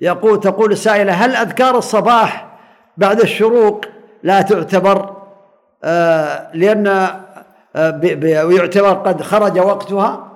يقول 0.00 0.40
تقول 0.40 0.72
السائلة 0.72 1.12
هل 1.12 1.36
أذكار 1.36 1.78
الصباح 1.78 2.46
بعد 2.96 3.20
الشروق 3.20 3.84
لا 4.22 4.42
تعتبر؟ 4.42 5.16
آه 5.84 6.50
لأن 6.54 6.86
آه 7.76 8.00
ويعتبر 8.44 8.92
قد 8.92 9.22
خرج 9.22 9.58
وقتها. 9.58 10.32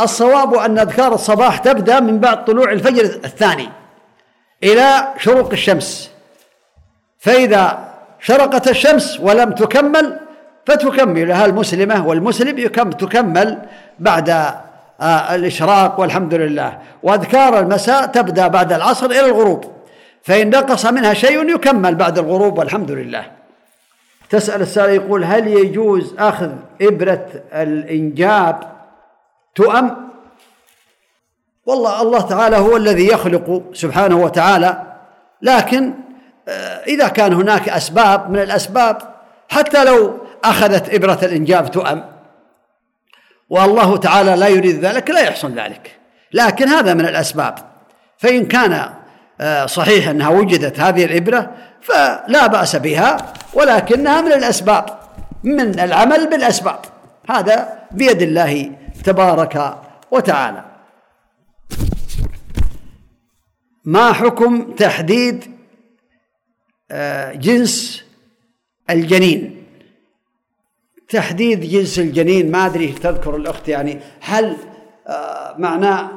الصواب 0.00 0.54
أن 0.54 0.78
أذكار 0.78 1.14
الصباح 1.14 1.58
تبدأ 1.58 2.00
من 2.00 2.18
بعد 2.18 2.44
طلوع 2.44 2.72
الفجر 2.72 3.04
الثاني 3.04 3.68
إلى 4.62 5.08
شروق 5.18 5.50
الشمس. 5.52 6.10
فإذا 7.18 7.87
شرقت 8.20 8.68
الشمس 8.68 9.20
ولم 9.20 9.52
تكمل 9.52 10.20
فتكملها 10.66 11.44
المسلمة 11.46 12.06
والمسلم 12.06 12.58
يكم 12.58 12.90
تكمل 12.90 13.58
بعد 13.98 14.30
آه، 15.00 15.34
الإشراق 15.34 16.00
والحمد 16.00 16.34
لله. 16.34 16.78
وأذكار 17.02 17.58
المساء 17.58 18.06
تبدأ 18.06 18.48
بعد 18.48 18.72
العصر 18.72 19.06
إلى 19.06 19.26
الغروب 19.26 19.64
فإن 20.22 20.50
نقص 20.50 20.86
منها 20.86 21.14
شيء 21.14 21.54
يكمل 21.54 21.94
بعد 21.94 22.18
الغروب 22.18 22.58
والحمد 22.58 22.90
لله. 22.90 23.24
تسأل 24.30 24.62
السائل 24.62 24.94
يقول 24.94 25.24
هل 25.24 25.48
يجوز 25.48 26.14
أخذ 26.18 26.50
إبرة 26.82 27.26
الإنجاب 27.52 28.60
تؤم؟ 29.54 29.96
والله 31.66 32.02
الله 32.02 32.20
تعالى 32.20 32.56
هو 32.56 32.76
الذي 32.76 33.06
يخلق 33.06 33.62
سبحانه 33.72 34.16
وتعالى 34.16 34.82
لكن 35.42 35.94
إذا 36.86 37.08
كان 37.08 37.32
هناك 37.32 37.68
أسباب 37.68 38.30
من 38.30 38.38
الأسباب 38.38 38.98
حتى 39.48 39.84
لو 39.84 40.18
أخذت 40.44 40.94
إبرة 40.94 41.18
الإنجاب 41.22 41.70
تؤم. 41.70 42.04
والله 43.50 43.96
تعالى 43.96 44.36
لا 44.36 44.48
يريد 44.48 44.84
ذلك 44.84 45.10
لا 45.10 45.20
يحصل 45.20 45.52
ذلك. 45.52 45.96
لكن 46.32 46.68
هذا 46.68 46.94
من 46.94 47.06
الأسباب. 47.06 47.54
فإن 48.18 48.46
كان 48.46 48.90
آه، 49.40 49.66
صحيح 49.66 50.08
أنها 50.08 50.28
وجدت 50.28 50.80
هذه 50.80 51.04
الإبرة 51.04 51.50
فلا 51.80 52.46
بأس 52.46 52.76
بها 52.76 53.16
ولكنها 53.54 54.20
من 54.20 54.32
الأسباب 54.32 54.98
من 55.44 55.80
العمل 55.80 56.30
بالأسباب. 56.30 56.78
هذا 57.30 57.78
بيد 57.90 58.22
الله 58.22 58.72
تبارك 59.04 59.74
وتعالى. 60.10 60.64
ما 63.84 64.12
حكم 64.12 64.72
تحديد 64.72 65.44
آه، 65.44 65.57
جنس 67.34 68.04
الجنين. 68.90 69.64
تحديد 71.08 71.60
جنس 71.60 71.98
الجنين 71.98 72.50
ما 72.50 72.66
أدري 72.66 72.86
تذكر 72.86 73.36
الأخت 73.36 73.68
يعني 73.68 74.00
هل 74.20 74.56
آه، 75.06 75.54
معناه 75.58 76.10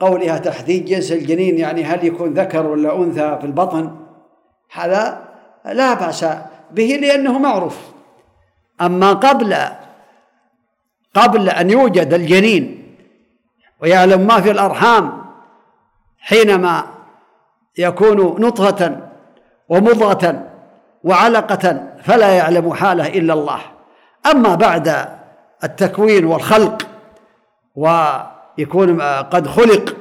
قولها 0.00 0.38
تحديد 0.38 0.84
جنس 0.84 1.12
الجنين 1.12 1.58
يعني 1.58 1.84
هل 1.84 2.04
يكون 2.04 2.34
ذكر 2.34 2.66
ولا 2.66 2.96
أنثى 2.96 3.38
في 3.40 3.46
البطن؟ 3.46 3.96
هذا 4.72 5.28
لا 5.64 5.94
بأس 5.94 6.24
به 6.70 6.98
لأنه 7.02 7.38
معروف. 7.38 7.78
أما 8.80 9.12
قبل 9.12 9.56
قبل 11.14 11.48
أن 11.48 11.70
يوجد 11.70 12.14
الجنين 12.14 12.96
ويعلم 13.80 14.26
ما 14.26 14.40
في 14.40 14.50
الأرحام 14.50 15.24
حينما 16.18 16.86
يكون 17.78 18.40
نطفة 18.40 19.05
ومضغة 19.68 20.46
وعلقة 21.04 21.82
فلا 22.02 22.32
يعلم 22.32 22.72
حاله 22.72 23.06
إلا 23.06 23.32
الله. 23.32 23.60
أما 24.30 24.54
بعد 24.54 25.08
التكوين 25.64 26.24
والخلق 26.24 26.82
ويكون 27.76 29.00
قد 29.00 29.46
خلق 29.46 29.96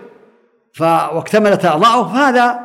واكتملت 0.79 1.65
أعضاؤه 1.65 2.13
فهذا 2.13 2.59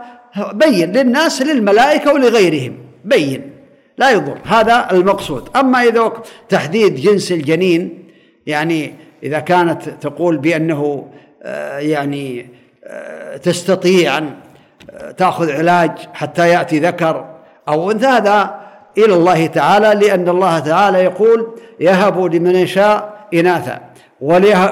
بين 0.53 0.93
للناس 0.93 1.43
للملائكة 1.43 2.13
ولغيرهم 2.13 2.79
بين 3.05 3.51
لا 3.99 4.11
يضر 4.11 4.39
هذا 4.45 4.89
المقصود. 4.93 5.49
أما 5.57 5.83
إذا 5.83 6.13
تحديد 6.49 6.95
جنس 6.95 7.33
الجنين 7.33 8.05
يعني 8.47 8.95
إذا 9.23 9.41
كانت 9.41 9.89
تقول 9.89 10.39
بأنه 10.39 11.11
آه، 11.43 11.79
يعني 11.79 12.47
آه، 12.85 13.37
تستطيع 13.37 14.19
أن 14.19 14.35
تأخذ 15.17 15.51
علاج 15.53 15.91
حتى 16.15 16.49
يأتي 16.49 16.79
ذكر 16.79 17.25
أو 17.69 17.91
أنثى 17.91 18.07
هذا 18.07 18.61
إلى 18.99 19.15
الله 19.15 19.47
تعالى 19.47 20.07
لأن 20.07 20.29
الله 20.29 20.59
تعالى 20.59 20.99
يقول 20.99 21.47
يهب 21.81 22.35
لمن 22.35 22.57
يشاء 22.57 23.13
إناثا 23.35 23.81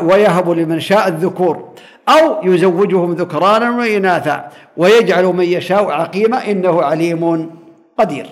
ويهب 0.03 0.51
لمن 0.51 0.81
شاء 0.81 1.09
الذكور 1.09 1.69
أو 2.09 2.37
يزوجهم 2.43 3.13
ذكرانا 3.13 3.79
وإناثا 3.79 4.49
ويجعل 4.77 5.25
من 5.25 5.45
يشاء 5.45 5.91
عقيما 5.91 6.51
إنه 6.51 6.83
عليم 6.83 7.51
قدير. 7.99 8.27